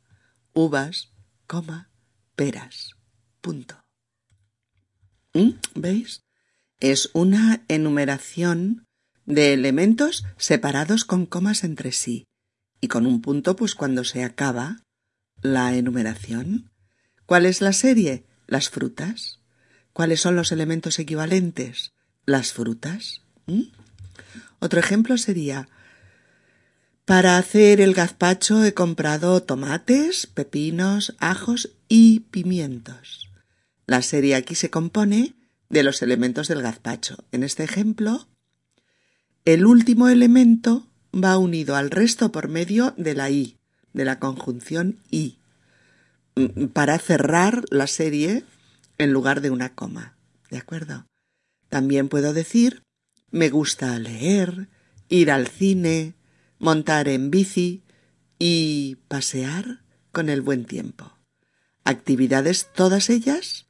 [0.53, 1.11] uvas,
[1.47, 1.89] coma,
[2.35, 2.95] peras.
[3.41, 3.83] Punto.
[5.75, 6.21] ¿Veis?
[6.79, 8.85] Es una enumeración
[9.25, 12.25] de elementos separados con comas entre sí
[12.81, 14.83] y con un punto pues cuando se acaba
[15.41, 16.71] la enumeración.
[17.25, 18.25] ¿Cuál es la serie?
[18.47, 19.42] Las frutas.
[19.93, 21.93] ¿Cuáles son los elementos equivalentes?
[22.25, 23.21] Las frutas.
[23.45, 23.63] ¿Mm?
[24.59, 25.67] Otro ejemplo sería
[27.05, 33.29] para hacer el gazpacho he comprado tomates, pepinos, ajos y pimientos.
[33.87, 35.33] La serie aquí se compone
[35.69, 37.25] de los elementos del gazpacho.
[37.33, 38.25] En este ejemplo,
[39.43, 43.57] el último elemento va unido al resto por medio de la i,
[43.91, 45.39] de la conjunción i,
[46.35, 48.45] mm, para cerrar la serie
[48.97, 50.17] en lugar de una coma.
[50.49, 51.07] ¿De acuerdo?
[51.69, 52.83] También puedo decir
[53.33, 54.69] me gusta leer,
[55.09, 56.13] ir al cine,
[56.59, 57.83] montar en bici
[58.37, 61.17] y pasear con el buen tiempo.
[61.83, 63.65] Actividades todas ellas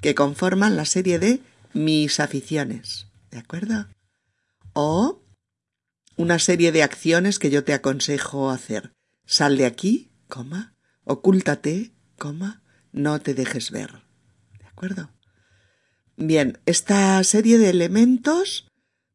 [0.00, 1.42] que conforman la serie de
[1.74, 3.08] mis aficiones.
[3.30, 3.86] ¿De acuerdo?
[4.72, 5.22] O
[6.16, 8.94] una serie de acciones que yo te aconsejo hacer.
[9.26, 14.01] Sal de aquí, coma, ocúltate, coma, no te dejes ver.
[14.82, 15.12] ¿De acuerdo?
[16.16, 18.66] Bien, esta serie de elementos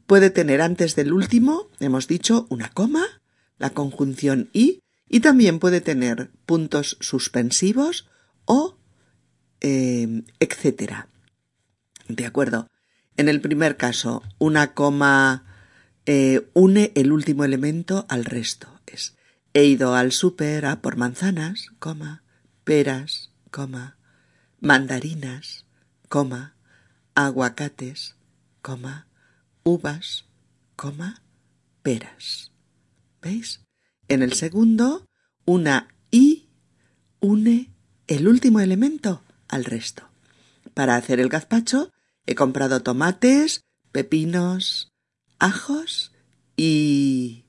[0.06, 3.06] puede tener antes del último, hemos dicho, una coma,
[3.58, 8.08] la conjunción y, y también puede tener puntos suspensivos
[8.46, 8.78] o
[9.60, 11.10] eh, etcétera.
[12.08, 12.70] ¿De acuerdo?
[13.18, 15.44] En el primer caso, una coma
[16.06, 18.80] eh, une el último elemento al resto.
[18.86, 19.18] Es
[19.54, 22.24] he ido al súper a por manzanas, coma,
[22.64, 23.97] peras, coma,
[24.60, 25.66] mandarinas,
[26.10, 26.56] coma,
[27.16, 28.16] aguacates,
[28.62, 29.08] coma,
[29.64, 30.26] uvas,
[30.76, 31.24] coma,
[31.82, 32.52] peras.
[33.22, 33.62] ¿Veis?
[34.08, 35.06] En el segundo,
[35.46, 36.50] una y
[37.20, 37.72] une
[38.08, 40.10] el último elemento al resto.
[40.74, 41.92] Para hacer el gazpacho
[42.26, 44.92] he comprado tomates, pepinos,
[45.40, 46.12] ajos
[46.56, 47.46] y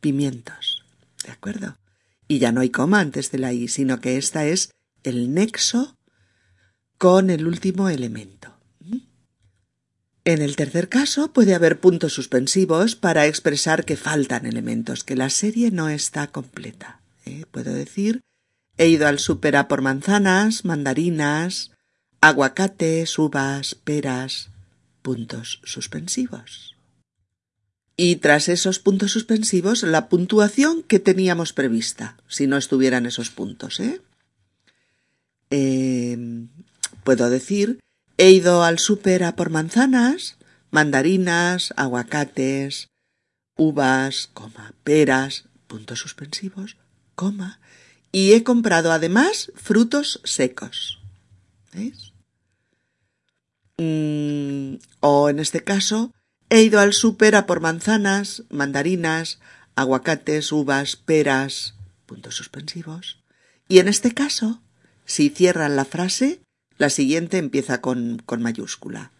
[0.00, 0.84] pimientos.
[1.24, 1.78] ¿De acuerdo?
[2.28, 4.70] Y ya no hay coma antes de la i, sino que esta es
[5.02, 5.96] el nexo
[7.02, 8.54] con el último elemento.
[10.24, 15.28] En el tercer caso puede haber puntos suspensivos para expresar que faltan elementos, que la
[15.28, 17.00] serie no está completa.
[17.24, 17.44] ¿eh?
[17.50, 18.20] Puedo decir,
[18.76, 21.72] he ido al súper por manzanas, mandarinas,
[22.20, 24.50] aguacates, uvas, peras,
[25.02, 26.76] puntos suspensivos.
[27.96, 33.80] Y tras esos puntos suspensivos, la puntuación que teníamos prevista, si no estuvieran esos puntos.
[33.80, 34.00] ¿eh?
[35.50, 36.46] eh
[37.04, 37.80] puedo decir,
[38.18, 40.36] He ido al súper a por manzanas,
[40.70, 42.88] mandarinas, aguacates,
[43.56, 46.76] uvas, coma, peras, puntos suspensivos,
[47.14, 47.58] coma,
[48.12, 51.00] y he comprado además frutos secos.
[51.72, 52.12] ¿Veis?
[53.78, 56.12] Mm, o en este caso,
[56.50, 59.40] he ido al súper a por manzanas, mandarinas,
[59.74, 63.22] aguacates, uvas, peras, puntos suspensivos.
[63.68, 64.60] Y en este caso,
[65.06, 66.41] si cierran la frase,
[66.82, 69.12] la siguiente empieza con, con mayúscula.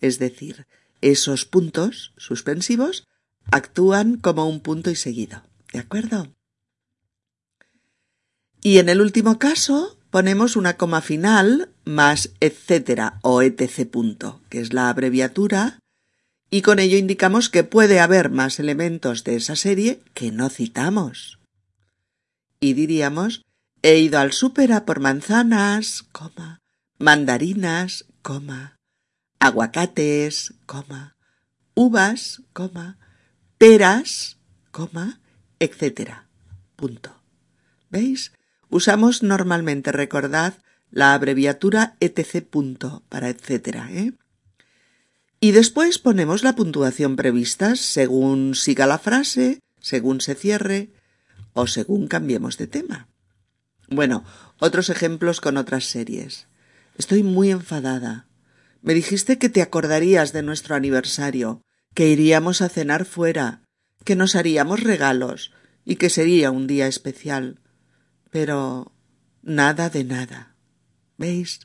[0.00, 0.66] Es decir,
[1.02, 3.06] esos puntos suspensivos
[3.50, 5.42] actúan como un punto y seguido.
[5.70, 6.28] ¿De acuerdo?
[8.62, 14.60] Y en el último caso ponemos una coma final más etcétera o etc punto, que
[14.60, 15.78] es la abreviatura,
[16.50, 21.38] y con ello indicamos que puede haber más elementos de esa serie que no citamos.
[22.60, 23.42] Y diríamos,
[23.82, 26.60] he ido al súper por manzanas, coma,
[27.00, 28.78] mandarinas, coma,
[29.40, 31.16] aguacates, coma,
[31.74, 32.98] uvas, coma,
[33.58, 34.36] peras,
[34.70, 35.20] coma,
[35.58, 36.28] etcétera.
[37.90, 38.32] ¿Veis?
[38.68, 40.54] Usamos normalmente, recordad,
[40.90, 42.46] la abreviatura etc.
[42.48, 44.12] Punto para etcétera, ¿eh?
[45.40, 50.90] Y después ponemos la puntuación prevista según siga la frase, según se cierre
[51.54, 53.08] o según cambiemos de tema.
[53.88, 54.24] Bueno,
[54.58, 56.49] otros ejemplos con otras series.
[57.00, 58.28] Estoy muy enfadada.
[58.82, 61.62] Me dijiste que te acordarías de nuestro aniversario,
[61.94, 63.62] que iríamos a cenar fuera,
[64.04, 65.50] que nos haríamos regalos
[65.86, 67.62] y que sería un día especial.
[68.30, 68.92] Pero
[69.40, 70.56] nada de nada.
[71.16, 71.60] ¿Veis?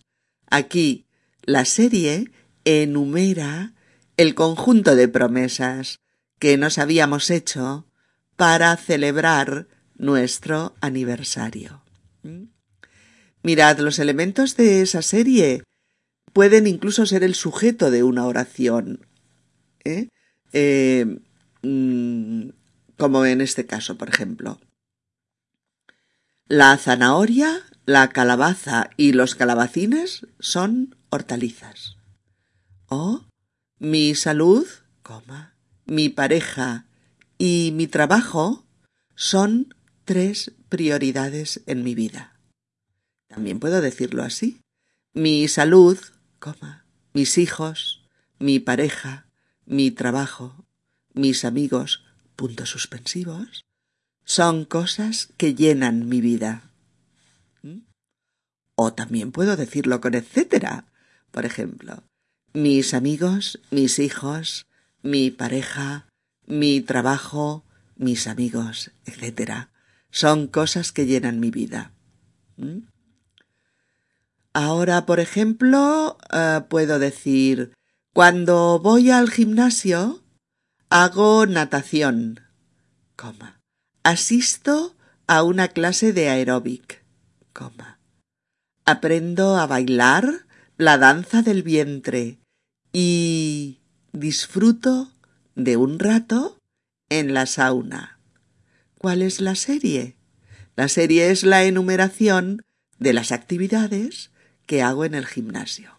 [0.50, 1.06] Aquí
[1.42, 2.32] la serie
[2.64, 3.74] enumera
[4.16, 6.00] el conjunto de promesas
[6.40, 7.92] que nos habíamos hecho
[8.38, 9.68] para celebrar
[9.98, 11.84] nuestro aniversario.
[12.24, 12.55] ¿Mm?
[13.46, 15.62] Mirad, los elementos de esa serie
[16.34, 19.06] pueden incluso ser el sujeto de una oración.
[19.84, 20.10] ¿eh?
[20.52, 21.20] Eh,
[21.62, 22.50] mm,
[22.98, 24.60] como en este caso, por ejemplo.
[26.48, 31.98] La zanahoria la calabaza y los calabacines son hortalizas.
[32.88, 33.26] O
[33.78, 34.66] mi salud,
[35.86, 36.88] mi pareja
[37.38, 38.66] y mi trabajo
[39.14, 42.35] son tres prioridades en mi vida.
[43.28, 44.62] También puedo decirlo así.
[45.14, 45.98] Mi salud,
[46.40, 48.04] coma, mis hijos,
[48.40, 49.28] mi pareja,
[49.66, 50.66] mi trabajo,
[51.14, 52.04] mis amigos,
[52.36, 53.66] puntos suspensivos,
[54.26, 56.72] son cosas que llenan mi vida.
[57.62, 57.80] ¿Mm?
[58.76, 60.86] O también puedo decirlo con etcétera.
[61.32, 62.04] Por ejemplo,
[62.54, 64.66] mis amigos, mis hijos,
[65.02, 66.08] mi pareja,
[66.46, 67.64] mi trabajo,
[67.96, 69.70] mis amigos, etcétera,
[70.12, 71.92] son cosas que llenan mi vida.
[72.58, 72.80] ¿Mm?
[74.56, 77.74] Ahora, por ejemplo, eh, puedo decir,
[78.14, 80.24] cuando voy al gimnasio,
[80.90, 82.40] hago natación.
[84.04, 84.96] Asisto
[85.28, 87.04] a una clase de aeróbic.
[88.86, 90.46] Aprendo a bailar
[90.78, 92.40] la danza del vientre
[92.94, 93.82] y
[94.14, 95.12] disfruto
[95.56, 96.62] de un rato
[97.10, 98.22] en la sauna.
[99.00, 100.16] ¿Cuál es la serie?
[100.78, 102.62] La serie es la enumeración
[103.00, 104.32] de las actividades
[104.66, 105.92] que hago en el gimnasio.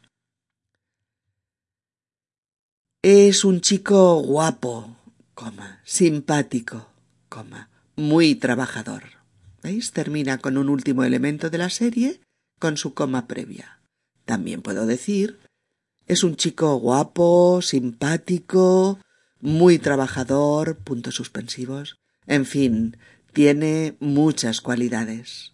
[3.03, 4.97] Es un chico guapo,
[5.35, 6.89] coma, simpático,
[7.29, 9.05] coma, muy trabajador.
[9.62, 9.93] ¿Veis?
[9.93, 12.21] Termina con un último elemento de la serie
[12.59, 13.81] con su coma previa.
[14.25, 15.39] También puedo decir
[16.07, 19.01] es un chico guapo, simpático,
[19.41, 21.99] muy trabajador, puntos suspensivos.
[22.27, 22.97] En fin,
[23.33, 25.53] tiene muchas cualidades.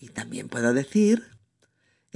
[0.00, 1.35] Y también puedo decir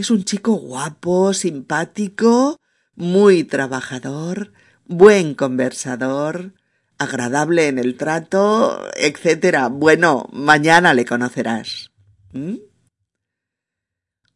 [0.00, 2.58] es un chico guapo, simpático,
[2.94, 4.52] muy trabajador,
[4.86, 6.54] buen conversador,
[6.98, 9.68] agradable en el trato, etc.
[9.70, 11.90] Bueno, mañana le conocerás.
[12.32, 12.56] ¿Mm?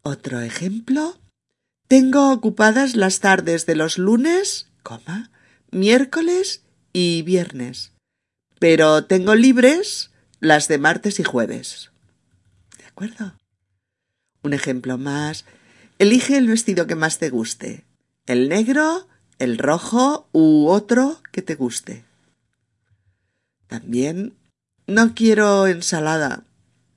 [0.02, 1.18] Otro ejemplo.
[1.88, 5.30] Tengo ocupadas las tardes de los lunes, coma,
[5.70, 6.62] miércoles
[6.92, 7.92] y viernes,
[8.58, 10.10] pero tengo libres
[10.40, 11.90] las de martes y jueves.
[12.78, 13.34] ¿De acuerdo?
[14.44, 15.46] Un ejemplo más.
[15.98, 17.84] Elige el vestido que más te guste.
[18.26, 22.04] El negro, el rojo u otro que te guste.
[23.66, 24.34] También
[24.86, 26.44] no quiero ensalada.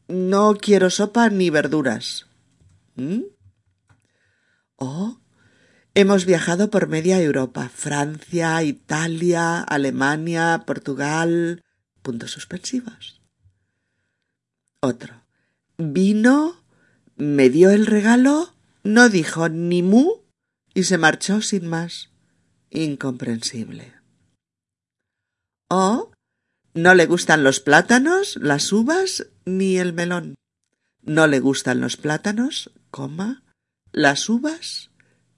[0.10, 2.28] No quiero sopa ni verduras.
[2.95, 3.22] ¿Mm?
[4.76, 5.18] O
[5.93, 11.64] hemos viajado por media Europa, Francia, Italia, Alemania, Portugal.
[12.02, 13.22] Puntos suspensivos.
[14.82, 15.24] Otro.
[15.78, 16.66] Vino,
[17.18, 18.53] me dio el regalo,
[18.84, 20.22] no dijo ni mu
[20.74, 22.09] y se marchó sin más.
[22.70, 23.93] Incomprensible.
[25.70, 26.11] O
[26.74, 30.36] no le gustan los plátanos, las uvas ni el melón.
[31.01, 33.43] No le gustan los plátanos, coma,
[33.91, 34.91] las uvas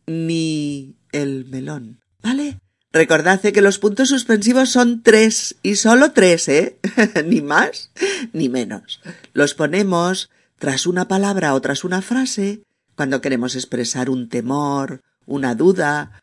[0.05, 2.01] ni el melón.
[2.21, 2.59] ¿Vale?
[2.91, 6.80] Recordad que los puntos suspensivos son tres y solo tres, ¿eh?
[7.25, 7.91] ni más
[8.34, 8.99] ni menos.
[9.34, 10.30] Los ponemos
[10.60, 12.62] tras una palabra o tras una frase
[12.95, 16.22] cuando queremos expresar un temor, una duda,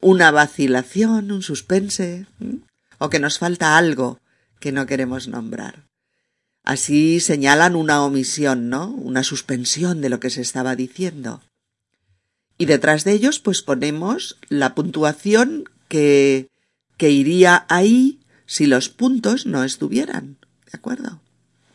[0.00, 2.26] una vacilación, un suspense,
[2.98, 4.20] o que nos falta algo
[4.60, 5.86] que no queremos nombrar.
[6.62, 8.88] Así señalan una omisión, ¿no?
[8.88, 11.42] Una suspensión de lo que se estaba diciendo.
[12.58, 16.48] Y detrás de ellos, pues ponemos la puntuación que,
[16.96, 20.38] que iría ahí si los puntos no estuvieran.
[20.70, 21.20] ¿De acuerdo?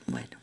[0.08, 0.41] Bueno.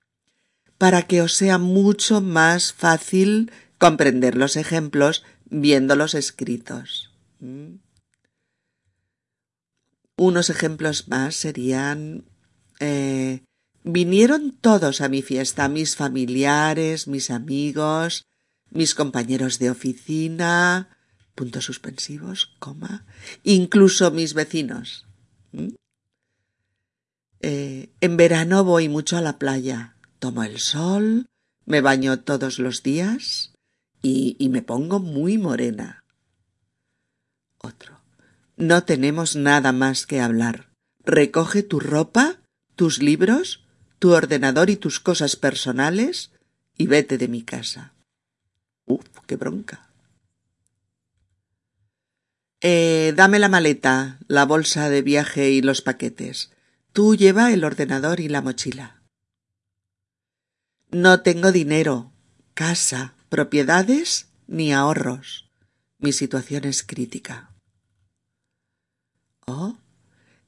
[0.78, 7.12] para que os sea mucho más fácil comprender los ejemplos viéndolos escritos.
[7.42, 7.80] ¿Mm?
[10.16, 12.24] Unos ejemplos más serían
[12.80, 13.44] eh,
[13.84, 18.26] Vinieron todos a mi fiesta, mis familiares, mis amigos,
[18.70, 20.98] mis compañeros de oficina,
[21.36, 23.06] puntos suspensivos, coma,
[23.44, 25.06] incluso mis vecinos.
[27.42, 31.26] Eh, en verano voy mucho a la playa, tomo el sol,
[31.66, 33.52] me baño todos los días
[34.02, 36.06] y, y me pongo muy morena.
[37.58, 38.00] Otro.
[38.56, 40.70] No tenemos nada más que hablar.
[41.04, 42.43] Recoge tu ropa,
[42.76, 43.64] tus libros
[44.04, 46.32] tu ordenador y tus cosas personales
[46.78, 47.94] y vete de mi casa.
[48.86, 49.88] Uf, qué bronca.
[52.60, 56.52] Eh, dame la maleta, la bolsa de viaje y los paquetes.
[56.92, 59.02] Tú lleva el ordenador y la mochila.
[60.92, 62.12] No tengo dinero,
[62.56, 65.50] casa, propiedades ni ahorros.
[65.98, 67.52] Mi situación es crítica.
[69.46, 69.78] Oh,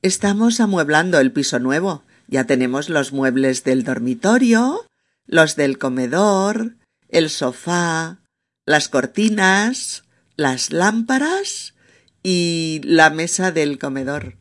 [0.01, 2.03] estamos amueblando el piso nuevo.
[2.27, 4.87] Ya tenemos los muebles del dormitorio,
[5.25, 6.77] los del comedor,
[7.09, 8.19] el sofá,
[8.65, 10.03] las cortinas,
[10.35, 11.75] las lámparas
[12.23, 14.37] y la mesa del comedor.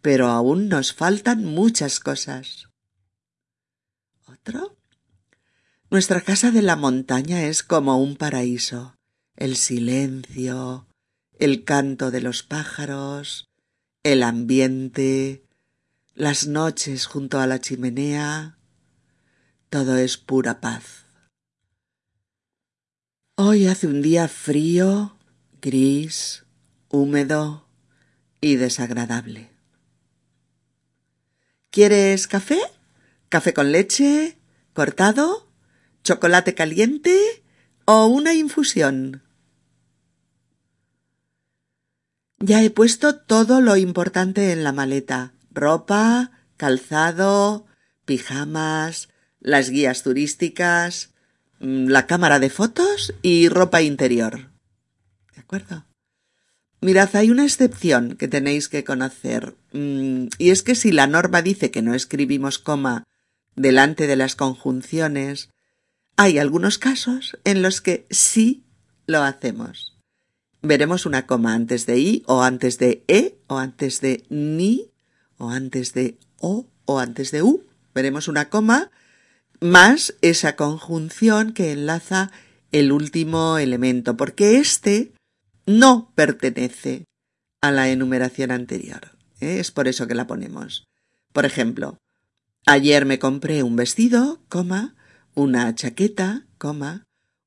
[0.00, 2.68] Pero aún nos faltan muchas cosas.
[4.26, 4.76] ¿Otro?
[5.90, 8.96] Nuestra casa de la montaña es como un paraíso.
[9.34, 10.86] El silencio,
[11.38, 13.48] el canto de los pájaros,
[14.02, 15.47] el ambiente,
[16.18, 18.58] las noches junto a la chimenea,
[19.70, 21.06] todo es pura paz.
[23.36, 25.16] Hoy hace un día frío,
[25.62, 26.44] gris,
[26.88, 27.68] húmedo
[28.40, 29.52] y desagradable.
[31.70, 32.58] ¿Quieres café?
[33.28, 34.38] ¿Café con leche?
[34.72, 35.46] ¿Cortado?
[36.02, 37.44] chocolate caliente
[37.84, 39.22] o una infusión.
[42.40, 45.34] Ya he puesto todo lo importante en la maleta.
[45.50, 47.66] Ropa, calzado,
[48.04, 49.08] pijamas,
[49.40, 51.14] las guías turísticas,
[51.60, 54.50] mm, la cámara de fotos y ropa interior.
[55.34, 55.84] ¿De acuerdo?
[56.80, 59.56] Mirad, hay una excepción que tenéis que conocer.
[59.72, 63.04] Mm, y es que si la norma dice que no escribimos coma
[63.56, 65.50] delante de las conjunciones,
[66.16, 68.64] hay algunos casos en los que sí
[69.06, 69.96] lo hacemos.
[70.62, 74.90] Veremos una coma antes de i o antes de e o antes de ni
[75.38, 77.64] o antes de o o antes de u.
[77.94, 78.90] Veremos una coma
[79.60, 82.30] más esa conjunción que enlaza
[82.70, 85.12] el último elemento, porque éste
[85.66, 87.04] no pertenece
[87.60, 89.16] a la enumeración anterior.
[89.40, 89.58] ¿eh?
[89.58, 90.84] Es por eso que la ponemos.
[91.32, 91.98] Por ejemplo,
[92.66, 94.94] ayer me compré un vestido, coma,
[95.34, 97.04] una chaqueta, coma,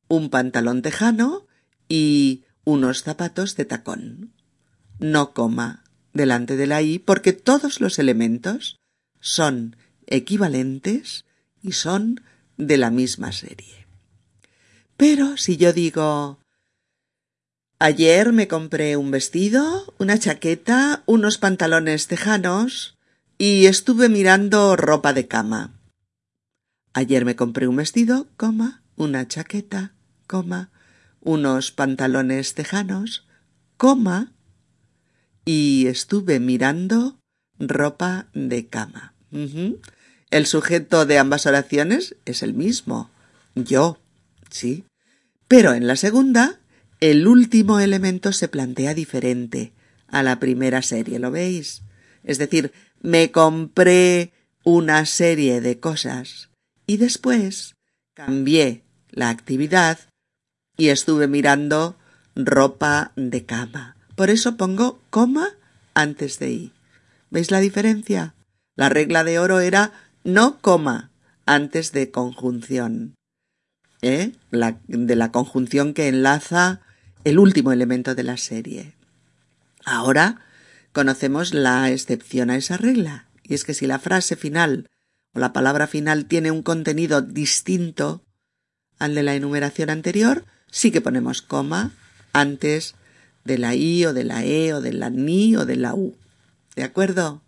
[0.07, 1.47] un pantalón tejano
[1.87, 4.33] y unos zapatos de tacón.
[4.99, 5.80] No coma
[6.13, 8.79] delante de la i porque todos los elementos
[9.19, 9.75] son
[10.07, 11.25] equivalentes
[11.61, 12.21] y son
[12.57, 13.87] de la misma serie.
[14.97, 16.41] Pero si yo digo
[17.83, 22.95] Ayer me compré un vestido, una chaqueta, unos pantalones tejanos
[23.39, 25.81] y estuve mirando ropa de cama.
[26.93, 29.95] Ayer me compré un vestido, coma, una chaqueta,
[30.27, 30.69] coma,
[31.21, 33.27] unos pantalones tejanos,
[33.77, 34.31] coma,
[35.45, 37.19] y estuve mirando
[37.59, 39.13] ropa de cama.
[40.29, 43.09] El sujeto de ambas oraciones es el mismo,
[43.55, 43.99] yo,
[44.49, 44.85] sí.
[45.47, 46.59] Pero en la segunda,
[46.99, 49.73] el último elemento se plantea diferente
[50.07, 51.81] a la primera serie, ¿lo veis?
[52.23, 52.71] Es decir,
[53.01, 54.33] me compré
[54.63, 56.49] una serie de cosas
[56.85, 57.75] y después
[58.13, 59.99] cambié la actividad
[60.77, 61.97] y estuve mirando
[62.35, 63.90] ropa de cama.
[64.15, 65.49] Por eso pongo coma
[65.93, 66.73] antes de i.
[67.29, 68.35] ¿Veis la diferencia?
[68.75, 69.93] La regla de oro era
[70.23, 71.11] no coma
[71.45, 73.15] antes de conjunción.
[74.01, 74.33] ¿Eh?
[74.51, 76.81] De la conjunción que enlaza
[77.23, 78.93] el último elemento de la serie.
[79.85, 80.41] Ahora
[80.91, 84.89] conocemos la excepción a esa regla, y es que si la frase final
[85.33, 88.23] o la palabra final tiene un contenido distinto
[88.99, 91.91] al de la enumeración anterior, sí que ponemos coma
[92.33, 92.95] antes
[93.43, 96.15] de la i o de la e o de la ni o de la u.
[96.75, 97.41] ¿De acuerdo?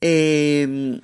[0.00, 1.00] Em,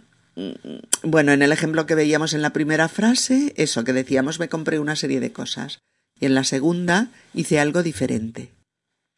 [1.03, 4.79] bueno, en el ejemplo que veíamos en la primera frase, eso que decíamos me compré
[4.79, 5.81] una serie de cosas.
[6.21, 8.53] Y en la segunda hice algo diferente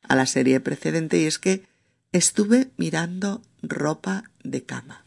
[0.02, 1.64] a la serie precedente y es que
[2.12, 5.04] estuve mirando ropa de cama.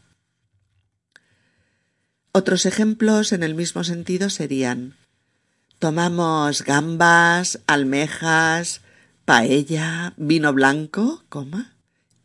[2.32, 4.96] Otros ejemplos en el mismo sentido serían
[5.84, 8.80] tomamos gambas, almejas,
[9.26, 11.74] paella, vino blanco, coma,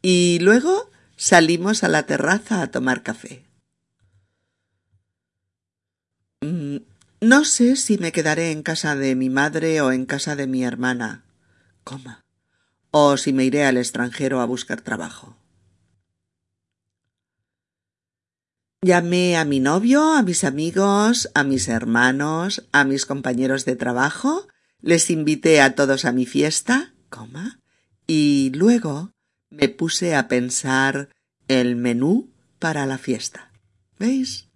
[0.01, 3.43] y luego salimos a la terraza a tomar café.
[6.39, 6.77] Mm,
[7.19, 10.63] no sé si me quedaré en casa de mi madre o en casa de mi
[10.63, 11.25] hermana,
[11.83, 12.23] coma,
[12.91, 15.35] o si me iré al extranjero a buscar trabajo.
[18.81, 24.47] Llamé a mi novio, a mis amigos, a mis hermanos, a mis compañeros de trabajo,
[24.81, 27.59] les invité a todos a mi fiesta, coma,
[28.07, 29.11] y luego
[29.49, 31.09] me puse a pensar
[31.49, 33.51] el menú para la fiesta.
[33.97, 34.47] ¿Veis?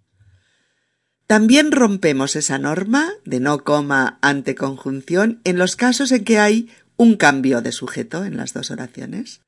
[1.26, 6.70] También rompemos esa norma de no coma ante conjunción en los casos en que hay
[6.96, 9.42] un cambio de sujeto en las dos oraciones.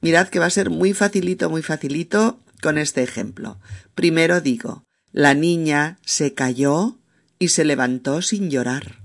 [0.00, 3.58] Mirad que va a ser muy facilito, muy facilito con este ejemplo.
[3.94, 6.98] Primero digo, la niña se cayó
[7.38, 9.02] y se levantó sin llorar.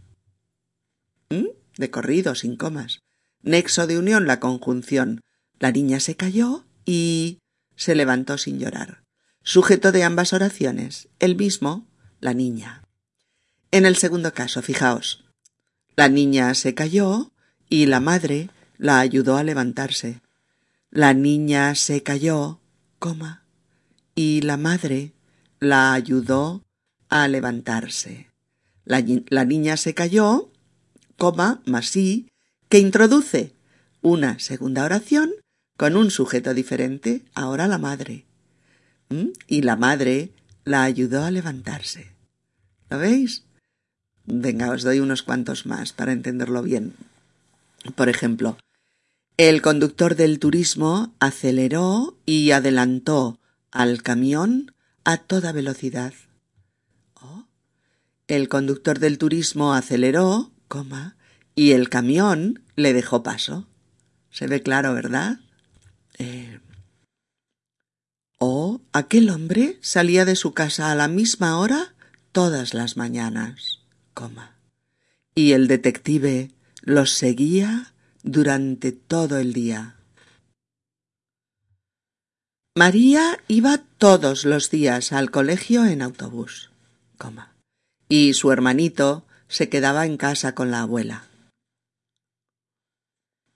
[1.30, 1.48] ¿Mm?
[1.78, 3.00] De corrido, sin comas.
[3.42, 5.22] Nexo de unión, la conjunción.
[5.60, 7.40] La niña se cayó y
[7.76, 9.04] se levantó sin llorar.
[9.44, 11.88] Sujeto de ambas oraciones, el mismo,
[12.22, 12.84] la niña.
[13.72, 15.26] En el segundo caso, fijaos,
[15.96, 17.32] la niña se cayó
[17.70, 20.22] y la madre la ayudó a levantarse.
[20.90, 22.60] La niña se cayó,
[23.00, 23.43] coma,
[24.16, 25.14] y la madre
[25.60, 26.64] la ayudó
[27.10, 28.30] a levantarse.
[28.86, 30.52] La, la niña se cayó,
[31.18, 32.30] coma, más sí,
[32.70, 33.54] que introduce
[34.02, 35.32] una segunda oración
[35.78, 38.26] con un sujeto diferente, ahora la madre.
[39.10, 39.30] ¿Mm?
[39.48, 40.32] Y la madre
[40.66, 42.12] la ayudó a levantarse.
[42.90, 43.44] ¿Lo veis?
[44.26, 46.94] Venga, os doy unos cuantos más para entenderlo bien.
[47.96, 48.58] Por ejemplo,
[49.38, 53.40] el conductor del turismo aceleró y adelantó
[53.74, 56.14] al camión a toda velocidad.
[57.16, 57.48] Oh.
[58.28, 61.18] El conductor del turismo aceleró, coma,
[61.56, 63.68] y el camión le dejó paso.
[64.30, 65.40] Se ve claro, ¿verdad?
[66.18, 66.60] Eh...
[68.38, 71.96] Oh, aquel hombre salía de su casa a la misma hora
[72.32, 73.80] todas las mañanas,
[74.14, 74.58] coma.
[75.34, 76.52] Y el detective
[76.82, 79.96] los seguía durante todo el día.
[82.76, 86.72] María iba todos los días al colegio en autobús,
[87.20, 87.54] coma,
[88.10, 91.28] y su hermanito se quedaba en casa con la abuela.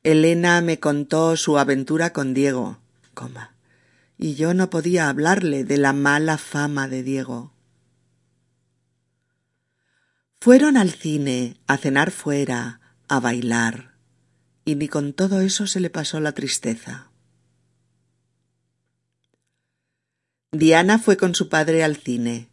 [0.04, 2.78] Elena me contó su aventura con Diego,
[3.16, 3.56] coma,
[4.20, 7.52] y yo no podía hablarle de la mala fama de Diego.
[10.40, 13.96] Fueron al cine, a cenar fuera, a bailar,
[14.64, 17.07] y ni con todo eso se le pasó la tristeza.
[20.52, 22.48] Diana fue con su padre al cine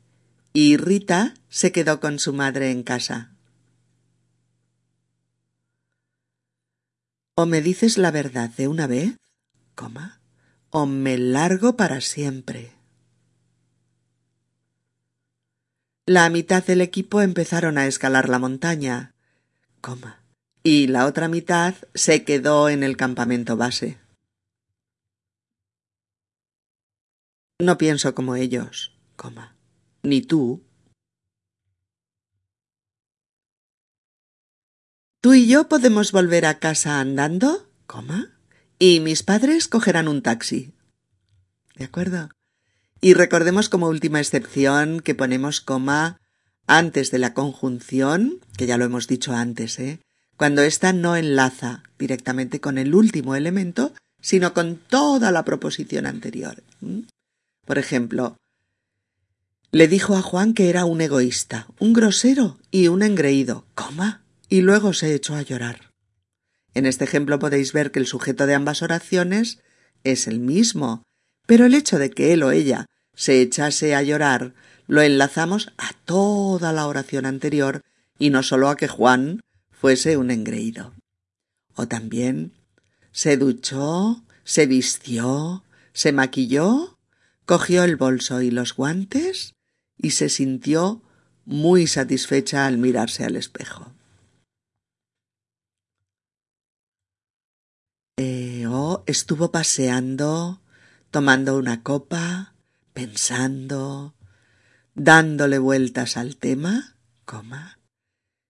[0.52, 3.30] y Rita se quedó con su madre en casa.
[7.36, 9.16] O me dices la verdad de una vez,
[9.74, 10.20] coma,
[10.70, 12.72] o me largo para siempre.
[16.06, 19.14] La mitad del equipo empezaron a escalar la montaña,
[19.80, 20.20] coma,
[20.62, 24.03] y la otra mitad se quedó en el campamento base.
[27.60, 29.56] No pienso como ellos, coma,
[30.02, 30.64] ni tú.
[35.20, 38.36] Tú y yo podemos volver a casa andando, coma,
[38.78, 40.74] y mis padres cogerán un taxi.
[41.76, 42.28] ¿De acuerdo?
[43.00, 46.20] Y recordemos como última excepción que ponemos coma
[46.66, 50.00] antes de la conjunción, que ya lo hemos dicho antes, ¿eh?
[50.36, 56.62] cuando ésta no enlaza directamente con el último elemento, sino con toda la proposición anterior.
[57.64, 58.36] Por ejemplo,
[59.70, 64.60] le dijo a Juan que era un egoísta, un grosero y un engreído, coma, y
[64.60, 65.90] luego se echó a llorar.
[66.74, 69.58] En este ejemplo podéis ver que el sujeto de ambas oraciones
[70.04, 71.02] es el mismo,
[71.46, 74.54] pero el hecho de que él o ella se echase a llorar
[74.86, 77.80] lo enlazamos a toda la oración anterior
[78.18, 79.40] y no solo a que Juan
[79.70, 80.92] fuese un engreído.
[81.74, 82.52] O también
[83.12, 86.93] se duchó, se vistió, se maquilló,
[87.46, 89.54] cogió el bolso y los guantes
[89.96, 91.02] y se sintió
[91.44, 93.94] muy satisfecha al mirarse al espejo.
[99.06, 100.62] Estuvo paseando,
[101.10, 102.54] tomando una copa,
[102.94, 104.14] pensando,
[104.94, 107.78] dándole vueltas al tema, coma,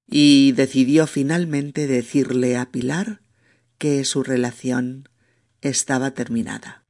[0.06, 3.22] y decidió finalmente decirle a Pilar
[3.78, 5.08] que su relación
[5.60, 6.83] estaba terminada.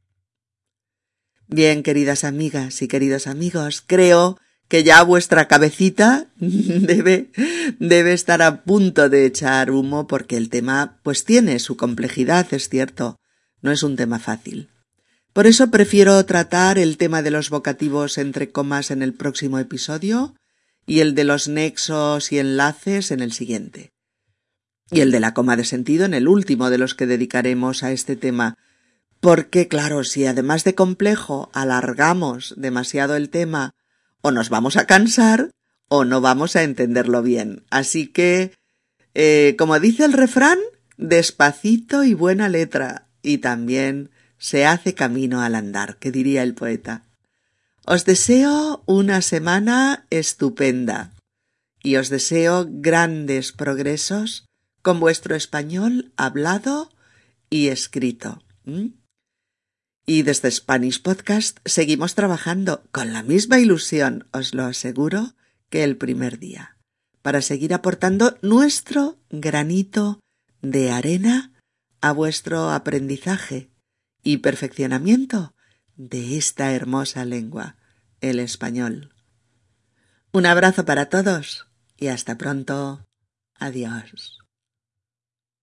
[1.54, 7.30] Bien, queridas amigas y queridos amigos, creo que ya vuestra cabecita debe,
[7.78, 12.68] debe estar a punto de echar humo porque el tema pues tiene su complejidad, es
[12.68, 13.20] cierto,
[13.62, 14.68] no es un tema fácil.
[15.32, 20.34] Por eso prefiero tratar el tema de los vocativos entre comas en el próximo episodio
[20.88, 23.92] y el de los nexos y enlaces en el siguiente.
[24.90, 27.92] Y el de la coma de sentido en el último de los que dedicaremos a
[27.92, 28.58] este tema.
[29.24, 33.70] Porque, claro, si además de complejo alargamos demasiado el tema,
[34.20, 35.50] o nos vamos a cansar
[35.88, 37.64] o no vamos a entenderlo bien.
[37.70, 38.52] Así que,
[39.14, 40.58] eh, como dice el refrán,
[40.98, 43.08] despacito y buena letra.
[43.22, 47.04] Y también se hace camino al andar, que diría el poeta.
[47.86, 51.12] Os deseo una semana estupenda
[51.82, 54.44] y os deseo grandes progresos
[54.82, 56.90] con vuestro español hablado
[57.48, 58.42] y escrito.
[60.06, 65.34] Y desde Spanish Podcast seguimos trabajando con la misma ilusión, os lo aseguro,
[65.70, 66.76] que el primer día,
[67.22, 70.20] para seguir aportando nuestro granito
[70.60, 71.52] de arena
[72.02, 73.70] a vuestro aprendizaje
[74.22, 75.54] y perfeccionamiento
[75.96, 77.76] de esta hermosa lengua,
[78.20, 79.14] el español.
[80.32, 83.06] Un abrazo para todos y hasta pronto.
[83.58, 84.43] Adiós.